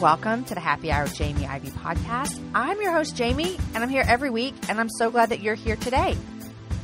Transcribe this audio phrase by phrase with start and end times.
[0.00, 2.42] Welcome to the Happy Hour Jamie Ivey podcast.
[2.54, 5.54] I'm your host, Jamie, and I'm here every week, and I'm so glad that you're
[5.54, 6.16] here today.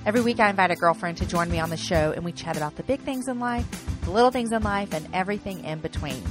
[0.05, 2.59] Every week, I invite a girlfriend to join me on the show, and we chat
[2.59, 3.65] about the big things in life,
[4.05, 6.23] the little things in life, and everything in between.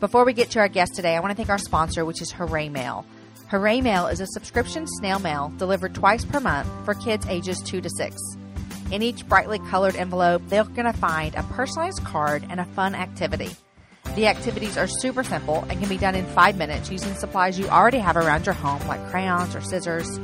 [0.00, 2.32] Before we get to our guest today, I want to thank our sponsor, which is
[2.32, 3.06] Hooray Mail.
[3.52, 7.80] Hooray Mail is a subscription snail mail delivered twice per month for kids ages 2
[7.80, 8.16] to 6.
[8.90, 12.96] In each brightly colored envelope, they're going to find a personalized card and a fun
[12.96, 13.54] activity.
[14.16, 17.68] The activities are super simple and can be done in five minutes using supplies you
[17.68, 20.18] already have around your home, like crayons or scissors.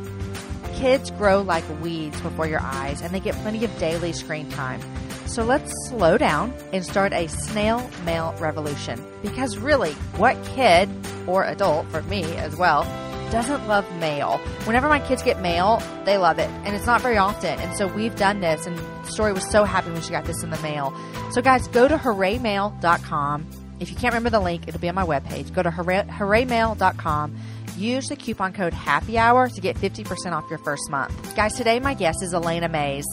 [0.77, 4.81] Kids grow like weeds before your eyes, and they get plenty of daily screen time.
[5.27, 8.99] So let's slow down and start a snail mail revolution.
[9.21, 10.89] Because really, what kid
[11.27, 12.85] or adult, for me as well,
[13.31, 14.39] doesn't love mail?
[14.65, 17.59] Whenever my kids get mail, they love it, and it's not very often.
[17.61, 20.49] And so we've done this, and Story was so happy when she got this in
[20.49, 20.95] the mail.
[21.31, 23.62] So, guys, go to hooraymail.com.
[23.83, 25.53] If you can't remember the link, it'll be on my webpage.
[25.53, 27.37] Go to hooray- hooraymail.com.
[27.77, 31.35] Use the coupon code Happy Hour to get 50% off your first month.
[31.35, 33.07] Guys, today my guest is Alaina Mayes.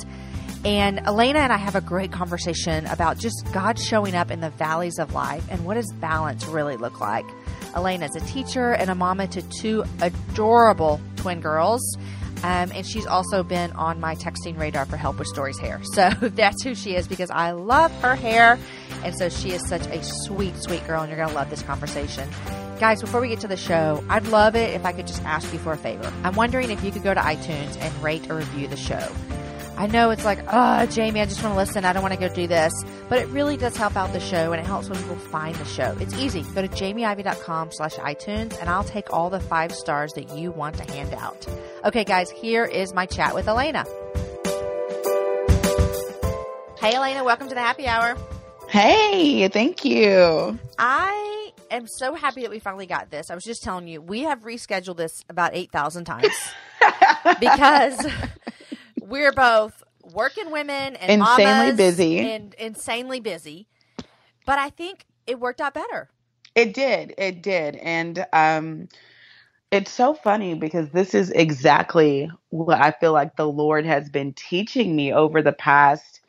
[0.66, 4.50] And Alaina and I have a great conversation about just God showing up in the
[4.52, 7.26] valleys of life and what does balance really look like.
[7.74, 11.82] Alaina is a teacher and a mama to two adorable twin girls.
[12.44, 15.82] Um, and she's also been on my texting radar for help with Stories hair.
[15.84, 18.60] So that's who she is because I love her hair.
[19.04, 21.62] And so she is such a sweet, sweet girl, and you're going to love this
[21.62, 22.30] conversation.
[22.80, 25.52] Guys, before we get to the show, I'd love it if I could just ask
[25.52, 26.12] you for a favor.
[26.24, 29.06] I'm wondering if you could go to iTunes and rate or review the show.
[29.80, 31.86] I know it's like, oh, Jamie, I just want to listen.
[31.86, 32.74] I don't want to go do this.
[33.08, 35.64] But it really does help out the show and it helps when people find the
[35.64, 35.96] show.
[36.02, 36.42] It's easy.
[36.42, 40.76] Go to jamieivey.com slash iTunes and I'll take all the five stars that you want
[40.78, 41.48] to hand out.
[41.86, 43.86] Okay, guys, here is my chat with Alaina.
[46.78, 48.18] Hey, Alaina, welcome to the happy hour.
[48.70, 50.60] Hey, thank you.
[50.78, 53.32] I am so happy that we finally got this.
[53.32, 56.30] I was just telling you, we have rescheduled this about 8,000 times
[57.40, 58.06] because
[59.02, 62.20] we're both working women and Insanely busy.
[62.20, 63.68] and insanely busy.
[64.46, 66.10] But I think it worked out better.
[66.56, 67.16] It did.
[67.18, 67.76] It did.
[67.78, 68.88] And um
[69.72, 74.34] it's so funny because this is exactly what I feel like the Lord has been
[74.34, 76.22] teaching me over the past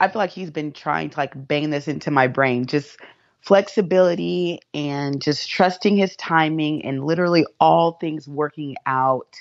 [0.00, 2.98] I feel like he's been trying to like bang this into my brain just
[3.42, 9.36] flexibility and just trusting his timing and literally all things working out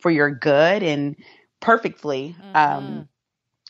[0.00, 1.16] for your good and
[1.60, 2.56] perfectly Mhm.
[2.56, 3.08] um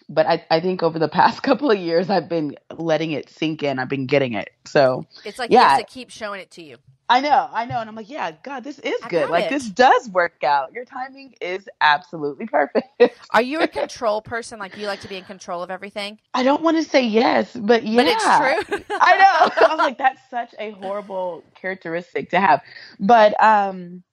[0.09, 3.63] but I, I think over the past couple of years I've been letting it sink
[3.63, 3.79] in.
[3.79, 4.51] I've been getting it.
[4.67, 5.77] So It's like Yeah.
[5.79, 6.79] to keep showing it to you.
[7.11, 7.79] I know, I know.
[7.81, 9.31] And I'm like, yeah, God, this is I good.
[9.31, 9.51] Like it.
[9.51, 10.73] this does work out.
[10.73, 12.89] Your timing is absolutely perfect.
[13.33, 14.59] Are you a control person?
[14.61, 16.21] Like you like to be in control of everything?
[16.35, 17.97] I don't want to say yes, but yeah.
[17.97, 18.87] But it's true.
[19.01, 19.67] I know.
[19.69, 22.63] I was like, that's such a horrible characteristic to have.
[23.01, 24.05] But um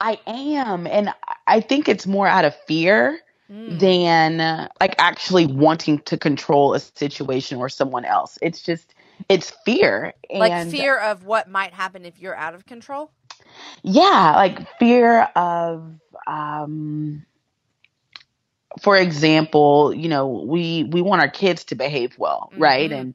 [0.00, 0.86] I am.
[0.86, 1.12] And
[1.46, 3.20] I think it's more out of fear
[3.50, 3.80] Mm.
[3.80, 8.38] than uh, like actually wanting to control a situation or someone else.
[8.40, 8.94] It's just
[9.28, 10.14] it's fear.
[10.30, 13.10] like and fear of what might happen if you're out of control.
[13.82, 15.94] yeah, like fear of
[16.26, 17.24] um
[18.80, 22.90] for example, you know, we we want our kids to behave well, right?
[22.90, 23.00] Mhm.
[23.00, 23.14] And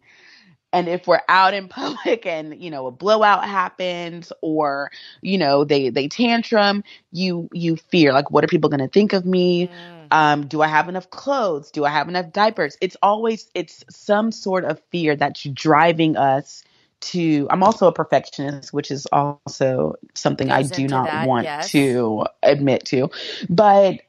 [0.76, 4.92] and if we're out in public and you know a blowout happens or
[5.22, 9.14] you know they they tantrum you you fear like what are people going to think
[9.14, 9.68] of me?
[9.68, 10.08] Mm.
[10.12, 11.72] um do i have enough clothes?
[11.72, 12.78] Do i have enough diapers?
[12.82, 16.64] It's always it's some sort of fear that's driving us
[17.02, 21.72] to i'm also a perfectionist which is also something i do not that, want yes.
[21.72, 23.10] to admit to.
[23.50, 24.02] But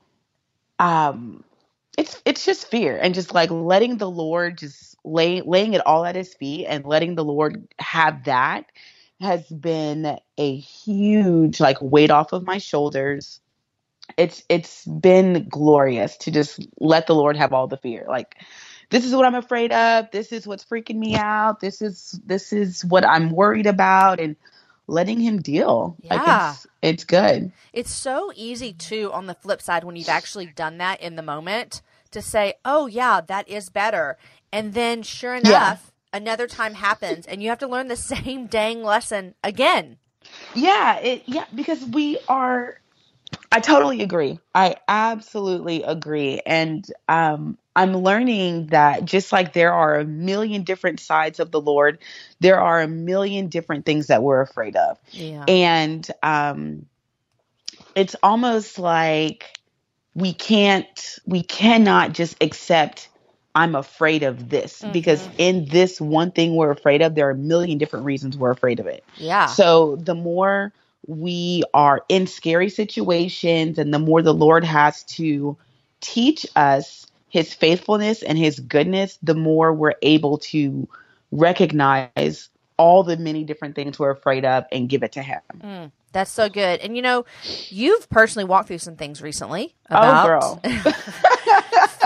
[0.79, 1.45] um
[1.96, 6.04] it's it's just fear and just like letting the lord just lay laying it all
[6.04, 8.66] at his feet and letting the lord have that
[9.20, 13.40] has been a huge like weight off of my shoulders
[14.16, 18.37] it's it's been glorious to just let the lord have all the fear like
[18.90, 20.10] this is what I'm afraid of.
[20.12, 21.60] This is what's freaking me out.
[21.60, 24.37] This is this is what I'm worried about and
[24.87, 25.97] letting him deal.
[26.03, 26.15] Yeah.
[26.15, 27.53] Like it's it's good.
[27.73, 31.23] It's so easy too on the flip side when you've actually done that in the
[31.23, 34.17] moment to say, "Oh yeah, that is better."
[34.53, 36.21] And then sure enough, Yeah.
[36.21, 39.99] another time happens and you have to learn the same dang lesson again.
[40.55, 42.81] Yeah, it yeah, because we are
[43.53, 44.39] I totally agree.
[44.55, 46.41] I absolutely agree.
[46.47, 51.61] And um I'm learning that just like there are a million different sides of the
[51.61, 51.99] Lord,
[52.40, 54.99] there are a million different things that we're afraid of.
[55.12, 55.44] Yeah.
[55.46, 56.87] And um
[57.94, 59.58] it's almost like
[60.14, 63.08] we can't we cannot just accept
[63.55, 65.34] I'm afraid of this because Mhm.
[65.38, 68.81] in this one thing we're afraid of, there are a million different reasons we're afraid
[68.81, 69.02] of it.
[69.17, 69.46] yeah.
[69.46, 70.72] So the more
[71.06, 75.56] we are in scary situations and the more the Lord has to
[76.02, 80.88] teach us his faithfulness and his goodness, the more we're able to
[81.32, 85.40] recognize all the many different things we're afraid of and give it to him.
[85.58, 86.81] Mm, that's so good.
[86.81, 87.25] And you know,
[87.69, 90.61] you've personally walked through some things recently Oh, about girl.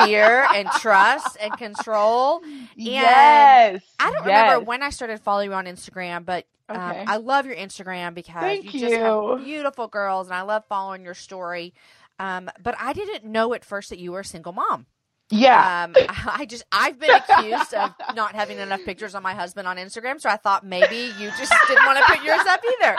[0.07, 2.43] fear and trust and control.
[2.77, 3.83] yes.
[3.99, 4.43] I don't yes.
[4.51, 7.05] remember when I started following you on Instagram, but um, Okay.
[7.07, 11.05] I love your Instagram because Thank you just have beautiful girls, and I love following
[11.05, 11.75] your story.
[12.19, 14.87] Um, but I didn't know at first that you were a single mom.
[15.31, 15.85] Yeah.
[15.85, 15.95] Um,
[16.27, 20.21] I just I've been accused of not having enough pictures on my husband on Instagram,
[20.21, 22.97] so I thought maybe you just didn't want to put yours up either.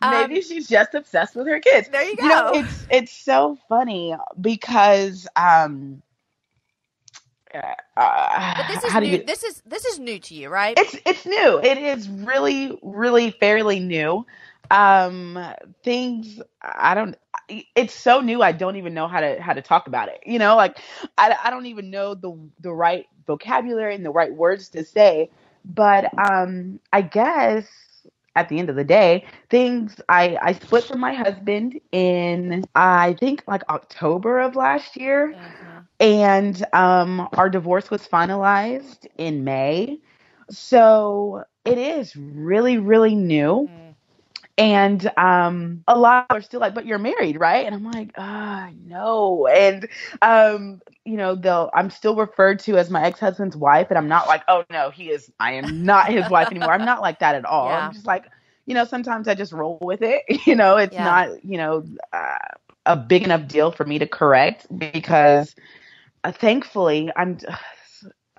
[0.00, 1.88] Um, Maybe she's just obsessed with her kids.
[1.88, 2.22] there you go.
[2.24, 6.02] You know, it's it's so funny because um
[7.96, 9.06] uh, but this is new.
[9.06, 10.78] you This is this is new to you, right?
[10.78, 11.60] it's it's new.
[11.62, 14.24] It is really really fairly new.
[14.72, 15.38] Um
[15.84, 17.16] things I don't
[17.76, 20.20] it's so new I don't even know how to how to talk about it.
[20.26, 20.78] You know, like
[21.18, 25.30] I I don't even know the the right vocabulary and the right words to say.
[25.64, 27.68] But um I guess
[28.36, 33.14] at the end of the day, things I I split from my husband in I
[33.20, 35.88] think like October of last year Mhm.
[36.00, 40.00] and um, our divorce was finalized in May.
[40.50, 43.70] So it is really, really new.
[43.70, 43.81] Mm.
[44.58, 47.66] And um, a lot are still like, but you're married, right?
[47.66, 49.46] And I'm like, ah, no.
[49.48, 49.88] And,
[50.22, 53.88] um, you know, they'll, I'm still referred to as my ex husband's wife.
[53.90, 56.72] And I'm not like, oh, no, he is, I am not his wife anymore.
[56.72, 57.68] I'm not like that at all.
[57.68, 57.76] Yeah.
[57.76, 58.26] I'm just like,
[58.66, 60.22] you know, sometimes I just roll with it.
[60.46, 61.00] You know, it's Yeah.
[61.00, 62.38] not, you know, uh,
[62.86, 65.54] a big enough deal for me to correct because
[66.24, 67.38] uh, thankfully i'm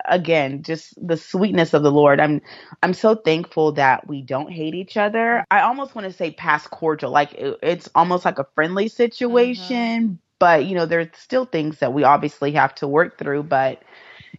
[0.09, 2.19] again just the sweetness of the lord.
[2.19, 2.41] I'm
[2.83, 5.45] i'm so thankful that we don't hate each other.
[5.51, 10.19] I almost want to say past cordial like it, it's almost like a friendly situation
[10.39, 13.81] but you know there's still things that we obviously have to work through but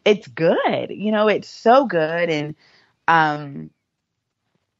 [0.05, 2.31] it's good you know it's so good.
[2.31, 2.55] And
[3.09, 3.71] um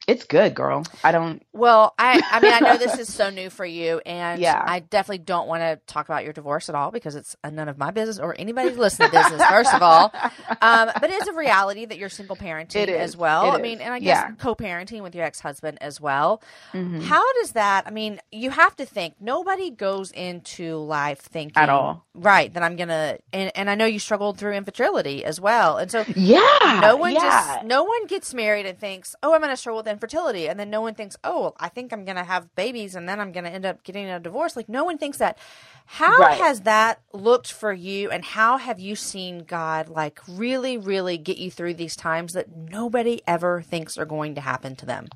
[0.07, 3.49] it's good girl i don't Well, I I mean I know this is so new
[3.51, 4.63] for you, and Yeah.
[4.65, 7.79] I definitely don't want to talk about your divorce at all because it's none of
[7.79, 9.43] my business or anybody's listening to business.
[9.47, 10.13] First of all,
[10.61, 13.45] um, but it's a reality that you're single parenting as well.
[13.47, 13.63] It I is.
[13.63, 14.31] mean, and I guess Yeah.
[14.39, 16.43] co-parenting with your ex-husband as well.
[16.73, 17.03] Mhm.
[17.05, 17.85] How does that?
[17.87, 19.15] I mean, you have to think.
[19.21, 22.05] Nobody goes into life thinking At all.
[22.15, 22.53] right?
[22.53, 26.05] That I'm gonna, and, and I know you struggled through infertility as well, and so
[26.17, 27.21] yeah no one yeah.
[27.21, 30.61] just no one gets married and thinks, "Oh, I'm going to struggle with infertility," and
[30.61, 33.33] then no one thinks, "Oh, I think I'm going to have babies, and then I'm
[33.33, 35.39] going to end up getting a divorce." Like no one thinks that.
[35.87, 36.39] How Right.
[36.39, 41.39] has that looked for you, and how have you seen God like really, really get
[41.39, 45.13] you through these times that nobody ever thinks are going to happen to them?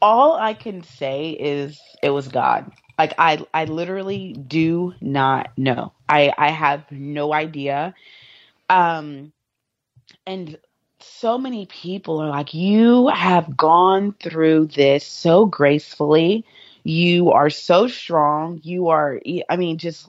[0.00, 2.70] all I can say is it was God.
[2.98, 5.92] Like I I literally do not know.
[6.08, 7.94] I I have no idea.
[8.70, 9.32] Um
[10.26, 10.58] and
[11.02, 16.44] so many people are like you have gone through this so gracefully.
[16.84, 18.60] You are so strong.
[18.62, 20.08] You are I mean just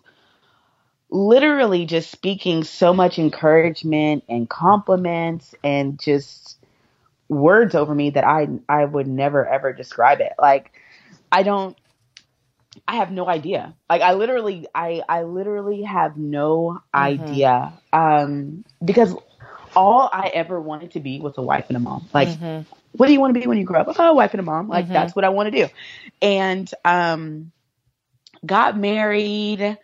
[1.10, 6.57] literally just speaking so much encouragement and compliments and just
[7.29, 10.33] words over me that I I would never ever describe it.
[10.39, 10.71] Like
[11.31, 11.77] I don't
[12.88, 13.75] I have no idea.
[13.89, 17.74] Like I literally I I literally have no idea.
[17.93, 19.15] Um because
[19.75, 22.08] all I ever wanted to be was a wife and a mom.
[22.13, 22.66] Like Mhm.
[22.94, 23.96] what do you want to be when you grow up?
[23.98, 24.68] Oh, a wife and a mom.
[24.68, 24.92] Like Mhm.
[24.92, 25.70] that's what I want to do.
[26.22, 27.51] And um
[28.46, 29.78] got married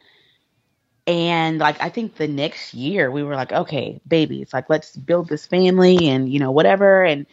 [1.07, 5.29] and like I think the next year we were like, okay, babies, like let's build
[5.29, 7.25] this family and you know whatever and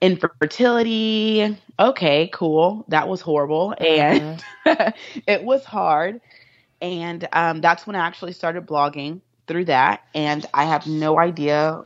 [0.00, 1.56] infertility.
[1.78, 2.84] Okay, cool.
[2.88, 4.42] That was horrible and
[5.26, 6.20] it was hard.
[6.80, 11.82] And um that's when I actually started blogging through that, and I have no idea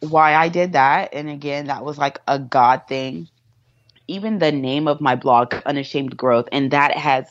[0.00, 1.10] why I did that.
[1.14, 3.28] And again, that was like a God thing.
[4.08, 7.28] Even the name of my blog, Unashamed Growth, and that has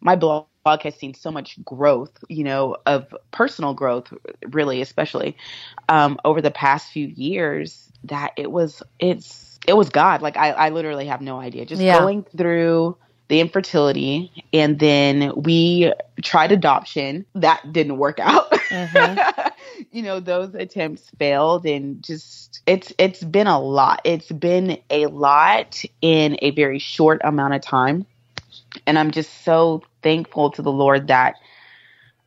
[0.00, 0.48] my blog
[0.82, 1.90] has seen so much growth,
[2.28, 2.50] you know,
[2.86, 4.12] of personal growth,
[4.50, 5.36] really, especially
[5.88, 7.92] um, over the past few years.
[8.04, 10.22] That it was, it's, it was God.
[10.22, 11.66] Like I, I literally have no idea.
[11.66, 11.88] Just Yeah.
[11.88, 12.98] going through
[13.32, 17.24] the infertility, and then we tried adoption.
[17.34, 18.52] That didn't work out.
[19.90, 24.02] you know, those attempts failed, and just it's it's been a lot.
[24.04, 28.06] It's been a lot in a very short amount of time
[28.86, 31.36] and I'm just so thankful to the Lord that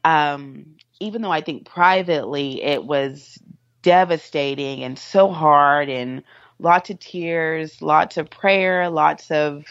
[0.03, 0.65] um
[0.99, 3.37] even though I think privately it was
[3.81, 6.23] devastating and so hard and
[6.59, 9.65] lots of tears, lots of prayer, lots of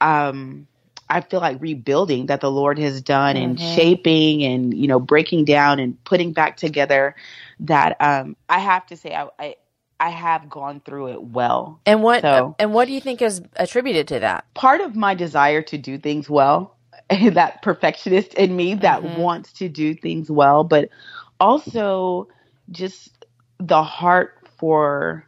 [0.00, 0.66] um
[1.10, 3.62] I feel like rebuilding that the Lord has done and Mhm.
[3.62, 7.14] shaping and you know breaking down and putting back together
[7.60, 9.56] that um I have to say I I,
[10.00, 13.42] I have gone through it well And what So- and what do you think is
[13.56, 14.44] attributed to that?
[14.54, 16.74] part of my desire to do things well,
[17.10, 19.16] that perfectionist in me that Mhm.
[19.18, 20.88] wants to do things well, but
[21.40, 22.28] also
[22.70, 23.24] just
[23.58, 25.26] the heart for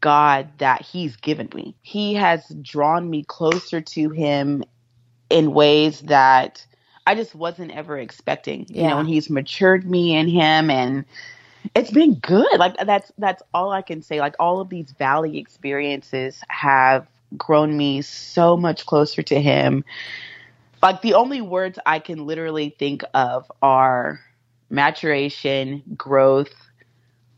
[0.00, 1.74] God that He's given me.
[1.82, 4.64] He has drawn me closer to Him
[5.30, 6.64] in ways that
[7.06, 8.66] I just wasn't ever expecting.
[8.68, 11.04] You know, and He's matured me in Him and
[11.74, 12.58] it's been good.
[12.58, 14.20] Like that's that's all I can say.
[14.20, 19.84] Like all of these valley experiences have grown me so much closer to him.
[20.82, 24.20] Like the only words I can literally think of are
[24.70, 26.54] maturation, growth,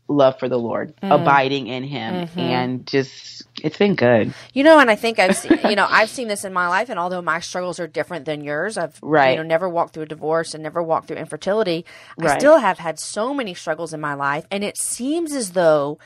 [0.07, 1.13] love for the Lord, Mm.
[1.21, 2.37] abiding in him Mhm.
[2.37, 4.33] and just it's been good.
[4.53, 6.89] You know, and I think I've seen, you know, I've seen this in my life,
[6.89, 9.31] and although my struggles are different than yours, I've, Right.
[9.31, 11.83] you know, never walked through a divorce and never walked through infertility.
[12.21, 15.97] I still have had so many struggles in my life, and it seems as though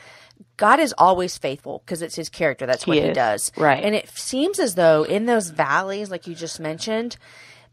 [0.56, 2.66] God is always faithful because it's His character.
[2.66, 3.84] That's what He He does, Right.
[3.84, 7.16] And it seems as though in those valleys, like you just mentioned,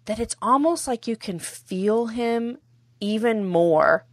[0.05, 2.57] that it's almost like you can feel Him
[2.99, 4.03] even more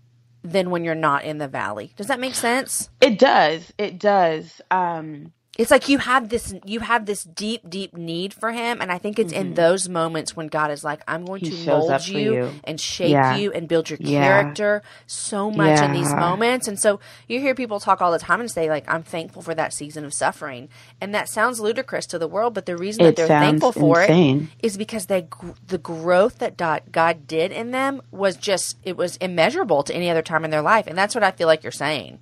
[0.52, 1.92] than when you're not in the valley.
[1.96, 2.88] Does that make sense?
[3.00, 3.72] It does.
[3.78, 4.60] It does.
[4.70, 8.92] Um it's like you have this you have this deep deep need for him and
[8.92, 11.54] i think it's in those moments when god is like i'm going Mm-hmm.
[11.56, 12.50] He to mold you, you.
[12.64, 13.36] and shape Yeah.
[13.36, 14.22] you and build your Yeah.
[14.26, 18.40] character so much in these moments and so you hear people talk all the time
[18.40, 20.68] and say like i'm thankful for that season of suffering
[21.00, 24.48] and that sounds ludicrous to the world but the reason that they're thankful for insane.
[24.58, 25.26] it is because they
[25.66, 26.56] the growth that
[26.90, 30.62] God did in them was just it was immeasurable to any other time in their
[30.62, 32.18] life and that's what i feel like you're saying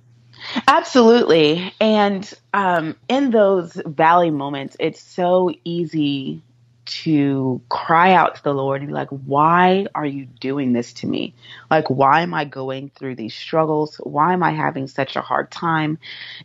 [0.67, 1.73] Absolutely.
[1.79, 6.41] And um, in those valley moments, it's so easy
[6.85, 11.07] to cry out to the Lord and be like, why are you doing this to
[11.07, 11.33] me?
[11.71, 13.95] Like, why am I going through these struggles?
[14.03, 15.97] Why am I having such a hard time?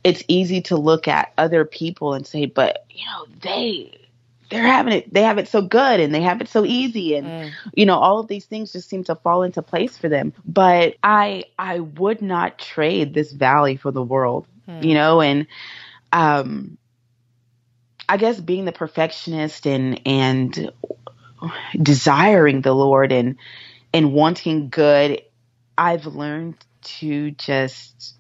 [0.03, 3.99] It's easy to look at other people and say, but, you know, they.
[4.51, 5.13] They're having it.
[5.15, 7.51] They have it so good, and they have it so easy, and Mm.
[7.75, 10.33] you know all of these things just seem to fall into place for them.
[10.45, 14.47] But I, I would not trade this valley for the world
[14.83, 15.47] you know and
[16.13, 16.79] um
[18.09, 20.73] i guess being the perfectionist and and
[21.83, 23.37] desiring the lord and
[23.93, 25.21] and wanting good
[25.77, 28.15] i've learned to just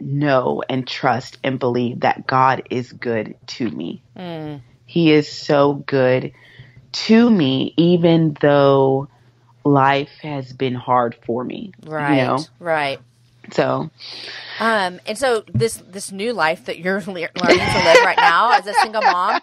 [0.00, 4.60] know and trust and believe that god is good to me Mm.
[4.94, 6.32] He is so good
[6.92, 9.08] to me even though
[9.64, 13.00] life has been hard for me right you know right
[13.50, 13.90] so
[14.60, 18.52] Um, and so this this new life that you're le- learning to live right now
[18.52, 19.42] as a single mom,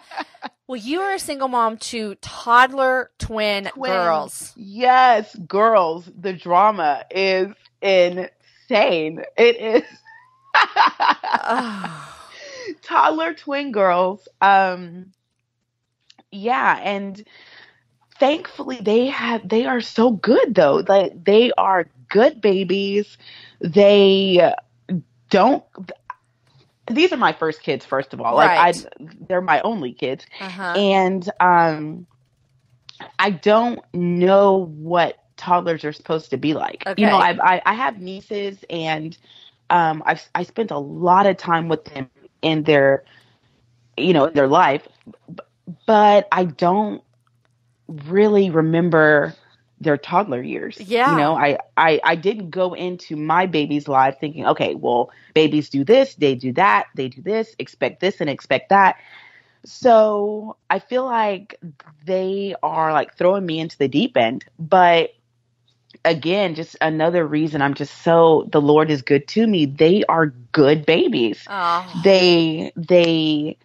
[0.66, 3.94] well, you are a single mom to toddler twin Twins.
[3.94, 4.52] girls.
[4.56, 6.10] Yes, girls.
[6.18, 7.48] The drama is
[7.82, 9.22] insane.
[9.36, 9.84] It is
[10.54, 12.18] Oh,
[12.82, 14.26] toddler twin girls.
[14.40, 15.12] Um
[16.32, 17.22] yeah, and
[18.18, 20.84] thankfully they have they are so good though.
[20.86, 23.18] Like they are good babies.
[23.60, 24.52] They
[25.30, 25.64] don't
[26.88, 28.36] these are my first kids first of all.
[28.36, 28.50] Like.
[28.50, 28.72] I
[29.28, 30.26] they're my only kids.
[30.40, 30.74] uh-huh.
[30.76, 32.06] and um
[33.18, 37.02] i don't know what toddlers are supposed to be like Okay.
[37.02, 39.16] you know I've, i i have nieces and
[39.70, 42.08] um i've i spent a lot of time with them
[42.42, 43.04] in their
[43.96, 44.86] you know in their life
[45.86, 47.02] but i don't
[47.88, 49.34] really remember
[49.80, 51.10] their toddler years Yeah.
[51.10, 55.68] you know I, I i didn't go into my baby's life thinking okay well babies
[55.68, 58.96] do this they do that they do this expect this and expect that
[59.64, 61.58] so I feel like
[62.04, 65.10] they are like throwing me into the deep end, but
[66.04, 69.66] again, just another reason I'm just so the Lord is good to me.
[69.66, 71.46] They are good babies.
[71.48, 73.56] Oh, They they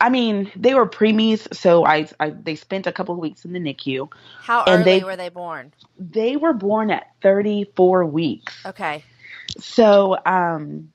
[0.00, 3.52] I mean, they were preemies, so I, I they spent a couple of weeks in
[3.52, 4.08] the NICU.
[4.42, 5.72] how early they- were they born?
[5.98, 8.54] They were born at 34 weeks.
[8.64, 9.04] Okay.
[9.58, 10.92] So, um,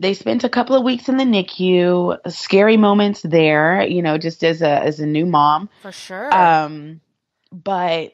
[0.00, 2.18] they spent a couple of weeks in the NICU.
[2.32, 5.68] Scary moments there, you know, just as a as a new mom.
[5.82, 6.32] For sure.
[6.34, 7.00] Um,
[7.52, 8.12] but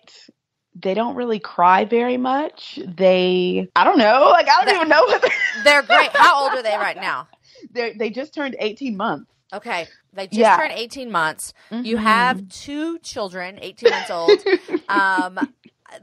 [0.75, 2.79] they don't really cry very much.
[2.85, 5.33] They, I don't know, like I don't That- even know what
[5.65, 6.11] They're great.
[6.15, 7.29] How old are they right now?
[7.71, 9.31] they they just turned 18 months.
[9.53, 9.89] Okay.
[10.13, 10.57] They just Yeah.
[10.57, 11.55] turned 18 months.
[11.71, 12.01] You Mhm.
[12.03, 14.39] have two children, 18 months old.
[14.89, 15.39] um,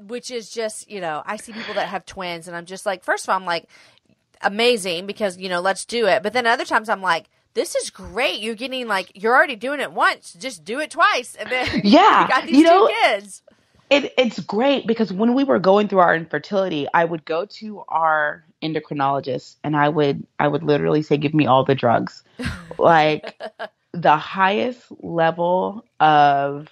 [0.08, 3.04] which is just, you know, I see people that have twins and I'm just like,
[3.04, 3.68] first of all, I'm like,
[4.42, 6.24] amazing because, you know, let's do it.
[6.24, 8.42] But then other times I'm like, this is great.
[8.42, 10.34] You're getting like, you're already doing it once.
[10.34, 11.36] Just do it twice.
[11.36, 13.42] And then Yeah, you got these you know- two kids.
[13.90, 17.84] It it's great because when we were going through our infertility, I would go to
[17.88, 22.24] our endocrinologist and I would I would literally say, "Give me all the drugs."
[22.80, 23.40] like
[23.92, 26.68] the highest level of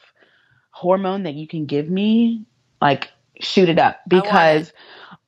[0.71, 2.45] hormone that you can give me,
[2.81, 4.73] like shoot it up I want because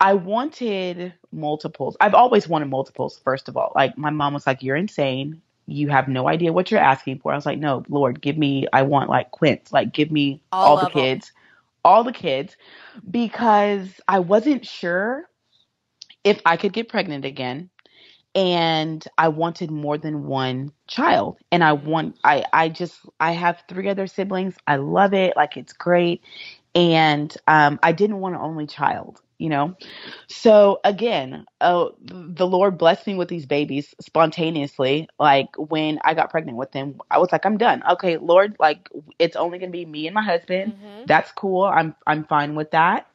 [0.02, 1.96] I wanted multiples.
[2.02, 3.72] I've always wanted multiples, first of all.
[3.76, 5.42] Like my mom was like, You're insane.
[5.68, 7.32] You have no idea what you're asking for.
[7.32, 9.72] I was like, No, Lord, give me I want like quints.
[9.72, 11.22] Like give me All all, the of 'em.
[11.86, 12.58] All the kids.
[13.10, 15.26] Because I wasn't sure
[16.24, 17.72] if I could get pregnant again.
[18.36, 21.38] And I wanted more than one child.
[21.52, 24.58] And I want I I just I have three other siblings.
[24.68, 25.36] I love it.
[25.38, 26.24] Like it's great.
[26.76, 29.76] And um I didn't want an only child, you know.
[30.28, 35.08] So again, uh, the Lord blessed me with these babies spontaneously.
[35.20, 37.84] Like when I got pregnant with them, I was like, I'm done.
[37.92, 38.90] Okay, Lord, like
[39.20, 40.74] it's only gonna be me and my husband.
[40.74, 41.06] Mhm.
[41.06, 41.64] That's cool.
[41.64, 43.08] I'm I'm fine with that.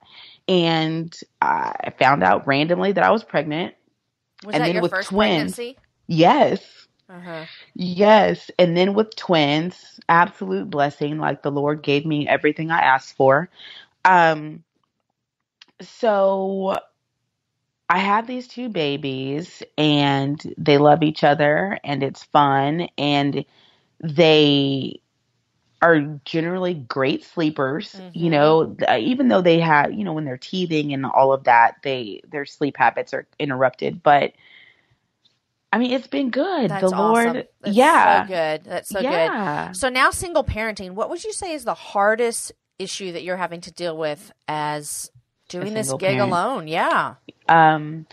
[0.48, 3.74] And I found out randomly that I was pregnant.
[4.44, 5.60] Was And that then your with first twins.
[5.60, 5.78] pregnancy?
[6.06, 6.88] Yes.
[7.08, 7.46] Uh-huh.
[7.74, 8.50] Yes.
[8.58, 11.18] And then with twins, absolute blessing.
[11.18, 13.50] Like the Lord gave me everything I asked for.
[14.04, 14.64] Um,
[15.80, 16.78] so
[17.88, 23.44] I have these two babies and they love each other and it's fun and
[24.00, 25.00] they
[25.82, 28.02] are generally great sleepers.
[28.12, 28.30] You Mhm.
[28.30, 32.22] know, even though they have, you know, when they're teething and all of that, they
[32.30, 34.32] their sleep habits are interrupted, but
[35.72, 36.68] I mean, it's been good.
[36.68, 37.44] That's the Lord, awesome.
[37.60, 38.22] That's yeah.
[38.22, 38.64] so good.
[38.64, 39.32] That's so good.
[39.32, 39.72] yeah.
[39.72, 43.60] So now single parenting, what would you say is the hardest issue that you're having
[43.62, 45.10] to deal with as
[45.50, 46.30] doing this gig parent.
[46.30, 46.68] alone?
[46.68, 47.16] Yeah.
[47.48, 48.06] Um,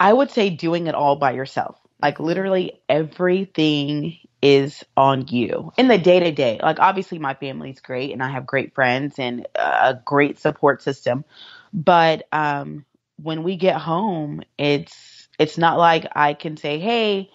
[0.00, 1.78] I would say doing it all by yourself.
[2.02, 6.58] Like literally everything is on you in the day to day.
[6.62, 11.24] Like obviously my family's great and I have great friends and a great support system.
[11.72, 12.84] But um
[13.22, 17.30] when we get home, it's it's not like I can say, "Hey,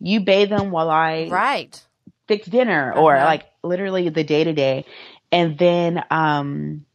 [0.00, 1.80] you bathe them while I Right.
[2.28, 3.24] fix dinner or Uh-huh.
[3.26, 4.86] like literally the day to day.
[5.30, 6.86] And then um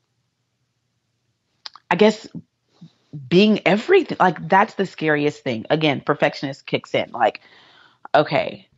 [1.91, 2.27] I guess
[3.29, 5.65] being everything like that's the scariest thing.
[5.69, 7.11] Again, perfectionist kicks in.
[7.11, 7.41] Like,
[8.15, 8.69] okay,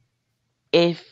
[0.73, 1.03] if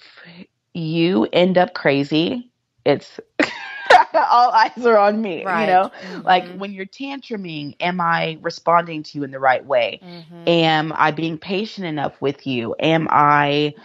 [0.73, 2.51] you end up crazy,
[2.85, 3.19] it's
[4.13, 5.45] all eyes are on me.
[5.45, 5.67] Right.
[5.67, 5.91] You know?
[6.25, 6.57] Like Mhm.
[6.59, 10.01] when you're tantruming, am I responding to you in the right way?
[10.03, 10.47] Mhm.
[10.47, 12.75] Am I being patient enough with you?
[12.79, 13.75] Am I,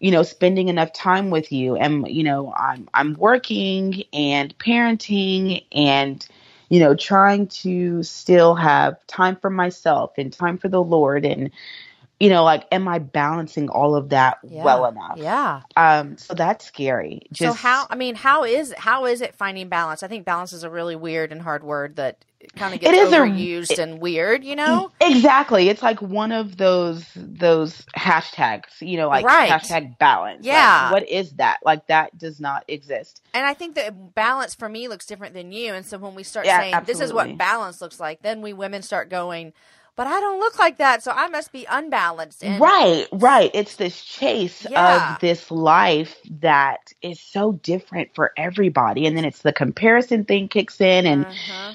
[0.00, 1.76] you know, spending enough time with you?
[1.76, 6.26] Am you know, I'm I'm working and parenting and
[6.74, 11.52] you know, trying to still have time for myself and time for the Lord and
[12.20, 14.64] you know, like am I balancing all of that Yeah.
[14.64, 15.16] well enough?
[15.18, 15.62] Yeah.
[15.76, 17.22] Um so that's scary.
[17.34, 20.02] so how I mean, how is how is it finding balance?
[20.02, 22.24] I think balance is a really weird and hard word that
[22.56, 24.90] kind of gets It is a- overused and weird, you know?
[25.00, 25.70] Exactly.
[25.70, 29.50] It's like one of those those hashtags, you know, like Right.
[29.50, 30.38] hashtag balance.
[30.44, 30.92] Like, Yeah.
[30.92, 31.58] what is that?
[31.64, 33.22] Like that does not exist.
[33.32, 35.72] And I think that balance for me looks different than you.
[35.74, 38.52] And so when we start Yeah, saying this is what balance looks like, then we
[38.52, 39.52] women start going,
[39.96, 42.44] but I don't look like that, so I must be unbalanced.
[42.44, 43.50] And right, right.
[43.54, 44.76] It's this chase Yeah.
[44.76, 49.06] of this life that is so different for everybody.
[49.06, 51.74] And then it's the comparison thing kicks in and Uh-huh.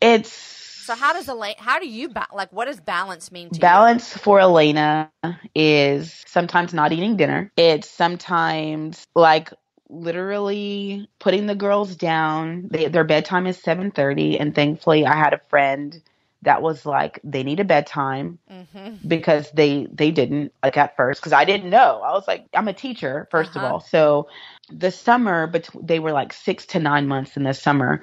[0.00, 1.56] it's So how does Elaine?
[1.58, 2.52] How do you ba- like?
[2.52, 3.84] What does balance mean to you?
[3.84, 5.10] Balance for Alaina
[5.54, 7.50] is sometimes not eating dinner.
[7.56, 9.52] It's sometimes like
[9.88, 12.68] literally putting the girls down.
[12.70, 16.02] They, their bedtime is 7:30 and thankfully I had a friend
[16.44, 18.38] that was like they need a bedtime?
[18.50, 19.08] Mm-hmm.
[19.08, 22.00] because they they didn't like at first because I didn't know.
[22.04, 23.58] I was like I'm a teacher 1st Uh-huh.
[23.66, 23.80] of all.
[23.80, 24.28] So
[24.70, 28.02] the summer, but they were like six to nine months in the summer,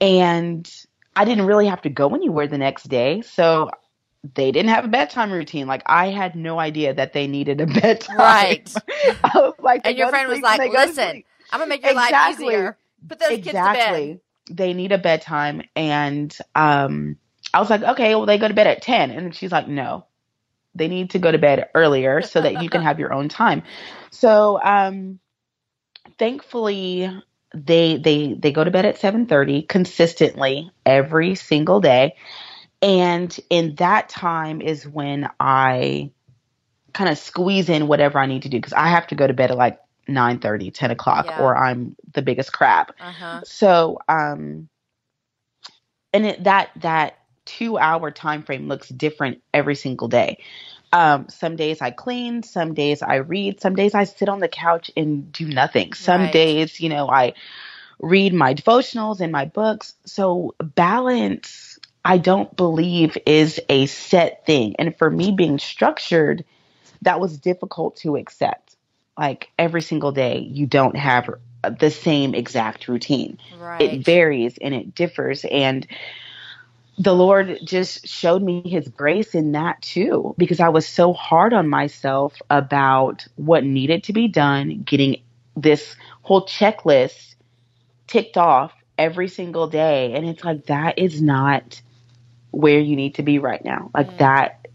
[0.00, 0.70] and
[1.16, 3.22] I didn't really have to go anywhere the next day.
[3.22, 3.70] So
[4.34, 5.66] they didn't have a bedtime routine.
[5.66, 8.16] Like I had no idea that they needed a bedtime.
[8.18, 8.74] Right.
[9.58, 12.46] Like, and your friend was like, "Listen, I'm gonna make your exactly.
[12.46, 12.78] life easier.
[13.08, 13.42] Put those exactly.
[13.42, 17.16] kids to bed." They need a bedtime, and um,
[17.54, 19.10] I was like, "Okay, well, they go to bed at ten.
[19.10, 20.06] And she's like, "No,
[20.74, 23.62] they need to go to bed earlier so that you can have your own time."
[24.10, 25.18] So, um,
[26.18, 27.10] thankfully,
[27.54, 32.14] they they they go to bed at 7:30 consistently every single day
[32.82, 36.10] and in that time is when I
[36.92, 39.32] kind of squeeze in whatever I need to do because I have to go to
[39.32, 41.40] bed at like 9 30, 10 o'clock, yeah.
[41.40, 42.92] or I'm the biggest crap.
[43.00, 43.40] Uh-huh.
[43.44, 44.68] So, um,
[46.12, 50.38] and it, that, that two hour time frame looks different every single day.
[50.92, 54.48] Um, some days I clean, some days I read, some days I sit on the
[54.48, 55.94] couch and do nothing.
[55.94, 56.32] Some right.
[56.32, 57.32] days, you know, I
[57.98, 59.94] read my devotionals and my books.
[60.04, 64.74] So balance I don't believe is a set thing.
[64.78, 66.44] And for me being structured,
[67.02, 68.76] that was difficult to accept.
[69.16, 71.30] Like every single day, you don't have
[71.78, 73.38] the same exact routine.
[73.60, 73.80] Right.
[73.82, 75.44] It varies and it differs.
[75.44, 75.86] And
[76.98, 81.52] the Lord just showed me his grace in that too, because I was so hard
[81.52, 85.22] on myself about what needed to be done, getting
[85.56, 87.34] this whole checklist
[88.06, 90.12] ticked off every single day.
[90.12, 91.80] And it's like, that is not
[92.50, 93.90] where you need to be right now.
[93.94, 94.18] Like mm.
[94.18, 94.66] that,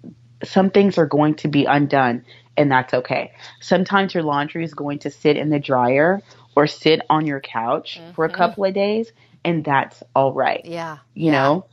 [0.44, 2.26] some things are going to be undone,
[2.56, 3.32] and that's okay.
[3.60, 6.22] Sometimes your laundry is going to sit in the dryer
[6.56, 8.14] or sit on your couch mm-hmm.
[8.14, 8.38] for a mm-hmm.
[8.38, 9.12] couple of days,
[9.44, 10.64] and that's all right.
[10.66, 10.98] Yeah.
[11.14, 11.32] You yeah.
[11.32, 11.66] know?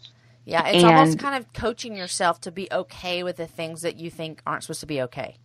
[0.45, 3.97] Yeah, it's and, almost kind of coaching yourself to be okay with the things that
[3.97, 5.37] you think aren't supposed to be okay.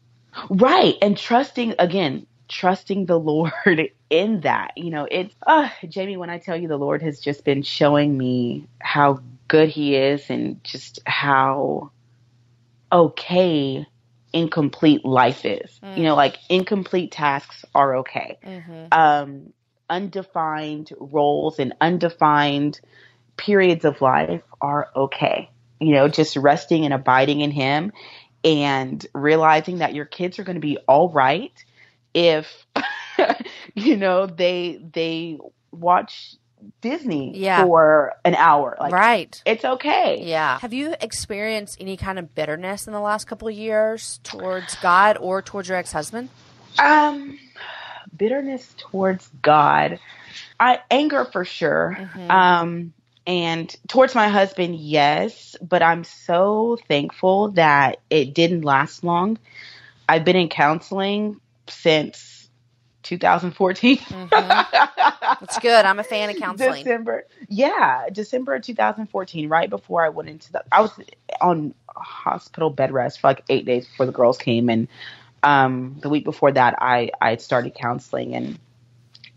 [0.50, 0.96] Right.
[1.02, 4.74] And trusting, again, trusting the Lord in that.
[4.76, 8.18] You know, it's, uh, Jamie, when I tell you the Lord has just been showing
[8.18, 11.92] me how good he is and just how
[12.92, 13.86] okay
[14.34, 15.80] incomplete life is.
[15.84, 15.98] Mm.
[15.98, 18.38] You know, like incomplete tasks are okay.
[18.46, 18.88] Mm-hmm.
[18.92, 19.54] Um,
[19.90, 22.80] undefined roles and undefined
[23.40, 25.50] periods of life are okay.
[25.80, 27.94] You know, just resting and abiding in him
[28.44, 31.54] and realizing that your kids are going to be all right
[32.14, 32.66] if
[33.76, 35.40] you know they they
[35.72, 36.36] watch
[36.82, 37.64] Disney yeah.
[37.64, 38.76] for an hour.
[38.80, 39.42] Like, right.
[39.46, 40.22] It's okay.
[40.26, 40.60] Yeah.
[40.60, 45.18] Have you experienced any kind of bitterness in the last couple of years towards God
[45.18, 46.28] or towards your ex husband?
[46.78, 47.40] Um,
[48.16, 50.00] bitterness towards God.
[50.60, 51.98] I anger for sure.
[51.98, 52.32] Mm-hmm.
[52.32, 52.94] Um,
[53.30, 59.38] and towards my husband, yes, but I'm so thankful that it didn't last long.
[60.10, 62.50] I've been in counseling since
[63.04, 63.98] 2014.
[63.98, 64.30] Mm-hmm.
[65.40, 65.86] That's good.
[65.86, 66.84] I'm a fan of counseling.
[66.84, 67.28] December.
[67.50, 71.00] Yeah, December 2014, right before I went into the I was
[71.40, 74.88] on hospital bed rest for like 8 days before the girls came and
[75.44, 78.58] um the week before that I I started counseling and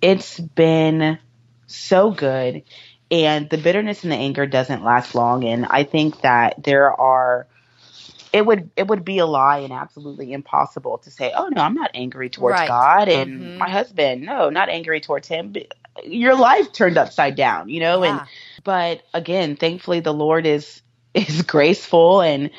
[0.00, 1.18] it's been
[1.66, 2.62] so good
[3.12, 7.46] and the bitterness and the anger doesn't last long and I think that there are
[8.32, 11.74] it would it would be a lie and absolutely impossible to say, "Oh no, I'm
[11.74, 12.68] not angry towards right.
[12.68, 13.58] God and mm-hmm.
[13.58, 14.22] my husband.
[14.22, 15.54] No, not angry towards him."
[16.04, 18.02] Your life turned upside down, you know.
[18.02, 18.20] Yeah.
[18.20, 18.28] And
[18.64, 20.80] but again, thankfully, the Lord is
[21.14, 22.50] is graceful and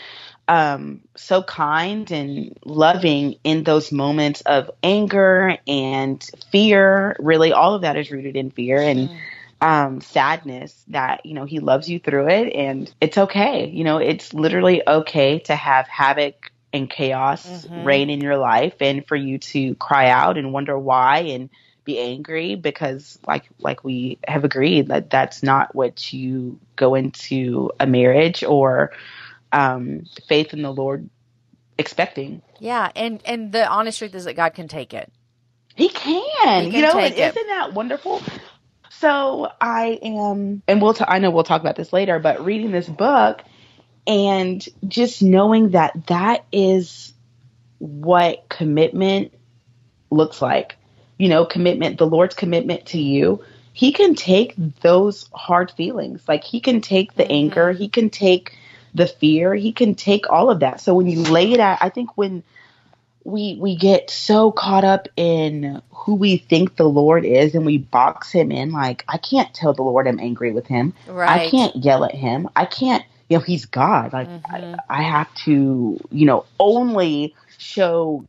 [0.48, 7.16] um, so kind and loving in those moments of anger and fear.
[7.18, 9.10] Really, all of that is rooted in fear and.
[9.10, 9.18] Mm
[9.64, 13.70] um, sadness that, you know, he loves you through it and it's okay.
[13.70, 17.86] You know, it's literally okay to have havoc and chaos mm-hmm.
[17.86, 21.50] reign in your life and for you to cry out and wonder why and
[21.86, 27.72] be angry because like like we have agreed that that's not what you go into
[27.80, 28.92] a marriage or
[29.54, 31.10] um, faith in the Lord
[31.78, 32.42] expecting.
[32.60, 35.10] Yeah, and and the honest truth is that God can take it.
[35.76, 36.66] He can.
[36.66, 38.22] He can you know, and isn't that wonderful?
[39.04, 42.72] So I am, and we'll, t- I know we'll talk about this later, but reading
[42.72, 43.44] this book
[44.08, 47.12] and just knowing that that is
[47.80, 49.34] what commitment
[50.10, 50.78] looks like.
[51.18, 53.44] You know, commitment, the Lord's commitment to you.
[53.74, 56.24] He can take those hard feelings.
[56.26, 57.34] Like he can take the mm-hmm.
[57.34, 58.58] anger, he can take
[58.94, 60.80] the fear, he can take all of that.
[60.80, 62.42] So when you lay it out, I think when
[63.26, 67.78] we we get so caught up in who we think the Lord is and we
[67.78, 70.94] box him in like I can't tell the Lord I'm angry with him.
[71.08, 71.48] Right.
[71.48, 72.50] I can't yell at him.
[72.56, 74.14] I can't you know he's God.
[74.14, 74.76] Like mm-hmm.
[74.76, 78.26] I, I have to, you know, only show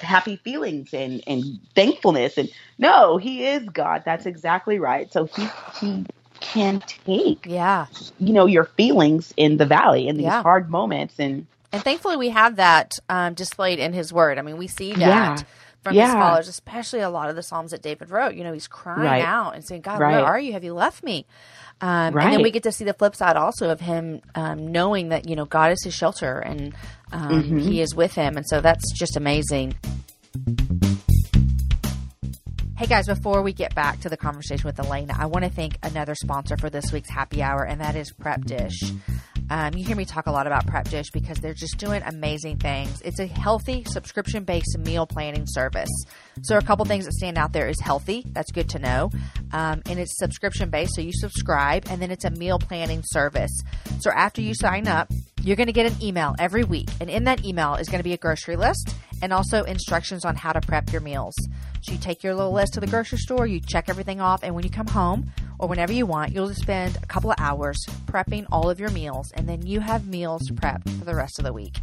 [0.00, 1.44] happy feelings and and
[1.74, 5.46] thankfulness and no he is god that's exactly right so he
[5.78, 6.06] he
[6.40, 7.86] can take Yeah.
[8.18, 10.42] you know your feelings in the valley in these Yeah.
[10.42, 14.38] hard moments and And thankfully, we have that um, displayed in His Word.
[14.38, 15.44] I mean, we see that Yeah.
[15.82, 16.14] from His Yeah.
[16.14, 18.34] scholars, especially a lot of the Psalms that David wrote.
[18.34, 19.24] You know, he's crying Right.
[19.24, 20.16] out and saying, God, Right.
[20.16, 20.52] where are you?
[20.54, 21.26] Have you left me?
[21.80, 25.10] Um, And then we get to see the flip side also of him um, knowing
[25.10, 26.74] that, you know, God is his shelter and
[27.12, 27.58] um, Mm-hmm.
[27.60, 28.36] he is with him.
[28.36, 29.74] And so that's just amazing.
[32.76, 35.76] Hey guys, before we get back to the conversation with Alaina, I want to thank
[35.82, 38.80] another sponsor for this week's happy hour, and that is Prep Dish.
[39.50, 42.58] Um, you hear me talk a lot about Prep Dish because they're just doing amazing
[42.58, 43.02] things.
[43.02, 45.90] It's a healthy subscription based meal planning service.
[46.42, 48.24] So, a couple things that stand out there is healthy.
[48.30, 49.10] That's good to know.
[49.52, 50.94] Um, and it's subscription based.
[50.94, 53.50] So, you subscribe and then it's a meal planning service.
[53.98, 55.10] So, after you sign up,
[55.42, 56.88] you're going to get an email every week.
[57.00, 60.36] And in that email is going to be a grocery list and also instructions on
[60.36, 61.34] how to prep your meals.
[61.82, 64.54] So you take your little list to the grocery store, you check everything off, and
[64.54, 67.78] when you come home or whenever you want, you'll just spend a couple of hours
[68.06, 71.44] prepping all of your meals, and then you have meals prepped for the rest of
[71.44, 71.78] the week.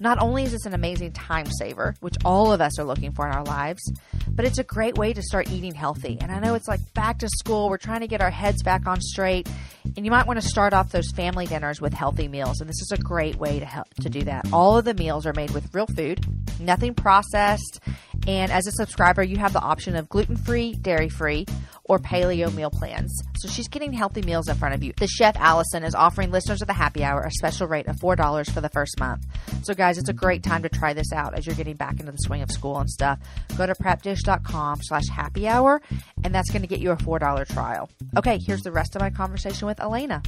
[0.00, 3.26] Not only is this an amazing time saver, which all of us are looking for
[3.26, 3.82] in our lives,
[4.28, 6.18] but it's a great way to start eating healthy.
[6.20, 8.86] And I know it's like back to school, we're trying to get our heads back
[8.86, 9.48] on straight,
[9.96, 12.60] and you might want to start off those family dinners with healthy meals.
[12.60, 14.52] And this is a great way to help to do that.
[14.52, 16.24] All of the meals are made with real food,
[16.60, 17.80] nothing processed,
[18.26, 21.46] and as a subscriber, you have the option of gluten free, dairy free,
[21.88, 23.22] or paleo meal plans.
[23.38, 24.92] So she's getting healthy meals in front of you.
[24.96, 28.52] The chef Allison is offering listeners of the happy hour a special rate of $4
[28.52, 29.24] for the first month.
[29.62, 32.12] So guys, it's a great time to try this out as you're getting back into
[32.12, 33.18] the swing of school and stuff.
[33.56, 35.80] Go to prepdish.com slash happy hour
[36.24, 37.88] and that's going to get you a $4 trial.
[38.16, 40.22] Okay, here's the rest of my conversation with Alaina.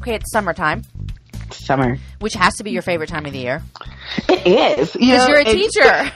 [0.00, 0.82] Okay, it's summertime,
[1.50, 3.62] summer which has to be your favorite time of the year
[4.28, 6.12] it is because know, you're a teacher.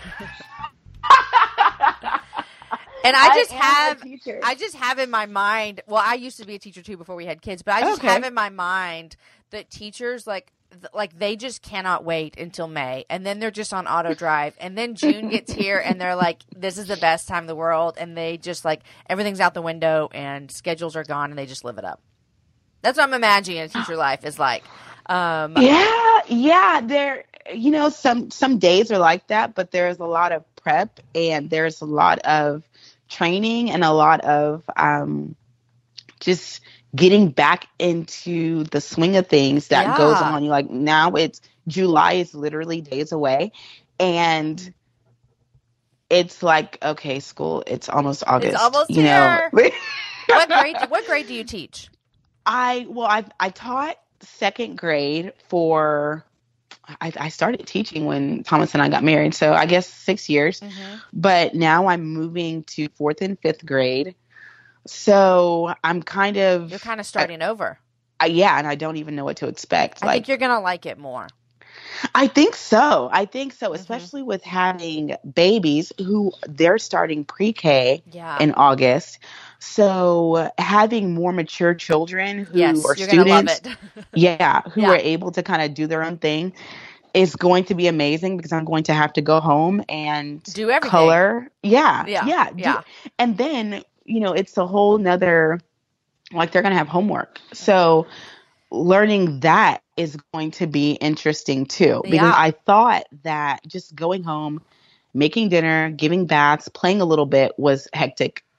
[3.04, 4.04] And I just have.
[4.42, 5.82] I just have in my mind.
[5.88, 8.00] Well, I used to be a teacher too before we had kids, but I just
[8.00, 8.02] Okay.
[8.02, 9.16] have in my mind
[9.52, 10.52] that teachers like
[10.94, 14.78] like they just cannot wait until May, and then they're just on auto drive, and
[14.78, 17.96] then June gets here, and they're like, "This is the best time in the world,"
[17.98, 21.64] and they just like everything's out the window, and schedules are gone, and they just
[21.64, 22.02] live it up.
[22.82, 24.70] That's what I'm imagining a teacher life is like.
[25.06, 26.80] Um, Yeah, yeah.
[26.82, 31.00] There, you know, some some days are like that, but there's a lot of prep
[31.14, 32.64] and there's a lot of
[33.08, 35.34] training and a lot of um,
[36.20, 36.60] just
[36.94, 40.44] getting back into the swing of things that goes on.
[40.44, 43.52] You like now it's July is literally days away,
[43.98, 44.74] and
[46.10, 47.62] it's like okay, school.
[47.66, 48.56] It's almost August.
[48.56, 49.38] almost you know.
[49.52, 50.76] what grade?
[50.88, 51.88] What grade do you teach?
[52.46, 56.24] I well, I I taught second grade for.
[57.00, 60.60] I, I started teaching when Thomas and I got married, so I guess six years.
[60.60, 60.96] Mm-hmm.
[61.12, 64.14] But now I'm moving to fourth and fifth grade,
[64.86, 67.78] so I'm kind of You're kind of starting over.
[68.20, 70.02] I, yeah, and I don't even know what to expect.
[70.02, 71.26] I like think you're gonna like it more.
[72.14, 73.08] I think so.
[73.12, 73.74] I think so, Mhm.
[73.74, 78.38] especially with having babies who they're starting pre-K Yeah.
[78.40, 79.18] in August.
[79.58, 83.76] So having more mature children who yes, are you're gonna love students it.
[84.14, 84.90] yeah, who Yeah.
[84.90, 86.52] are able to kind of do their own thing
[87.14, 90.70] is going to be amazing because I'm going to have to go home and Do
[90.70, 90.90] everything.
[90.90, 91.50] color.
[91.62, 92.04] Yeah.
[92.06, 92.50] Yeah, Yeah.
[92.50, 92.80] do- yeah.
[93.18, 95.60] And then, you know, it's a whole nother
[96.32, 97.40] like they're gonna have homework.
[97.52, 98.06] So
[98.72, 102.00] learning that is going to be interesting too.
[102.04, 102.32] Because Yeah.
[102.34, 104.60] I thought that just going home,
[105.12, 108.42] making dinner, giving baths, playing a little bit was hectic.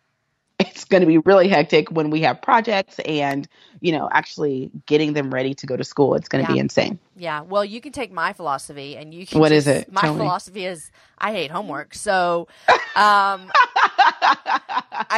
[0.57, 3.45] It's going to be really hectic when we have projects and,
[3.81, 6.15] you know, actually getting them ready to go to school.
[6.15, 6.53] It's going to Yeah.
[6.55, 6.97] be insane.
[7.17, 7.41] Yeah.
[7.41, 9.39] Well, you can take my philosophy, and you can.
[9.41, 9.91] What is just- it?
[9.91, 10.19] My Tell me.
[10.19, 12.47] philosophy is I hate homework, so
[12.95, 13.51] um,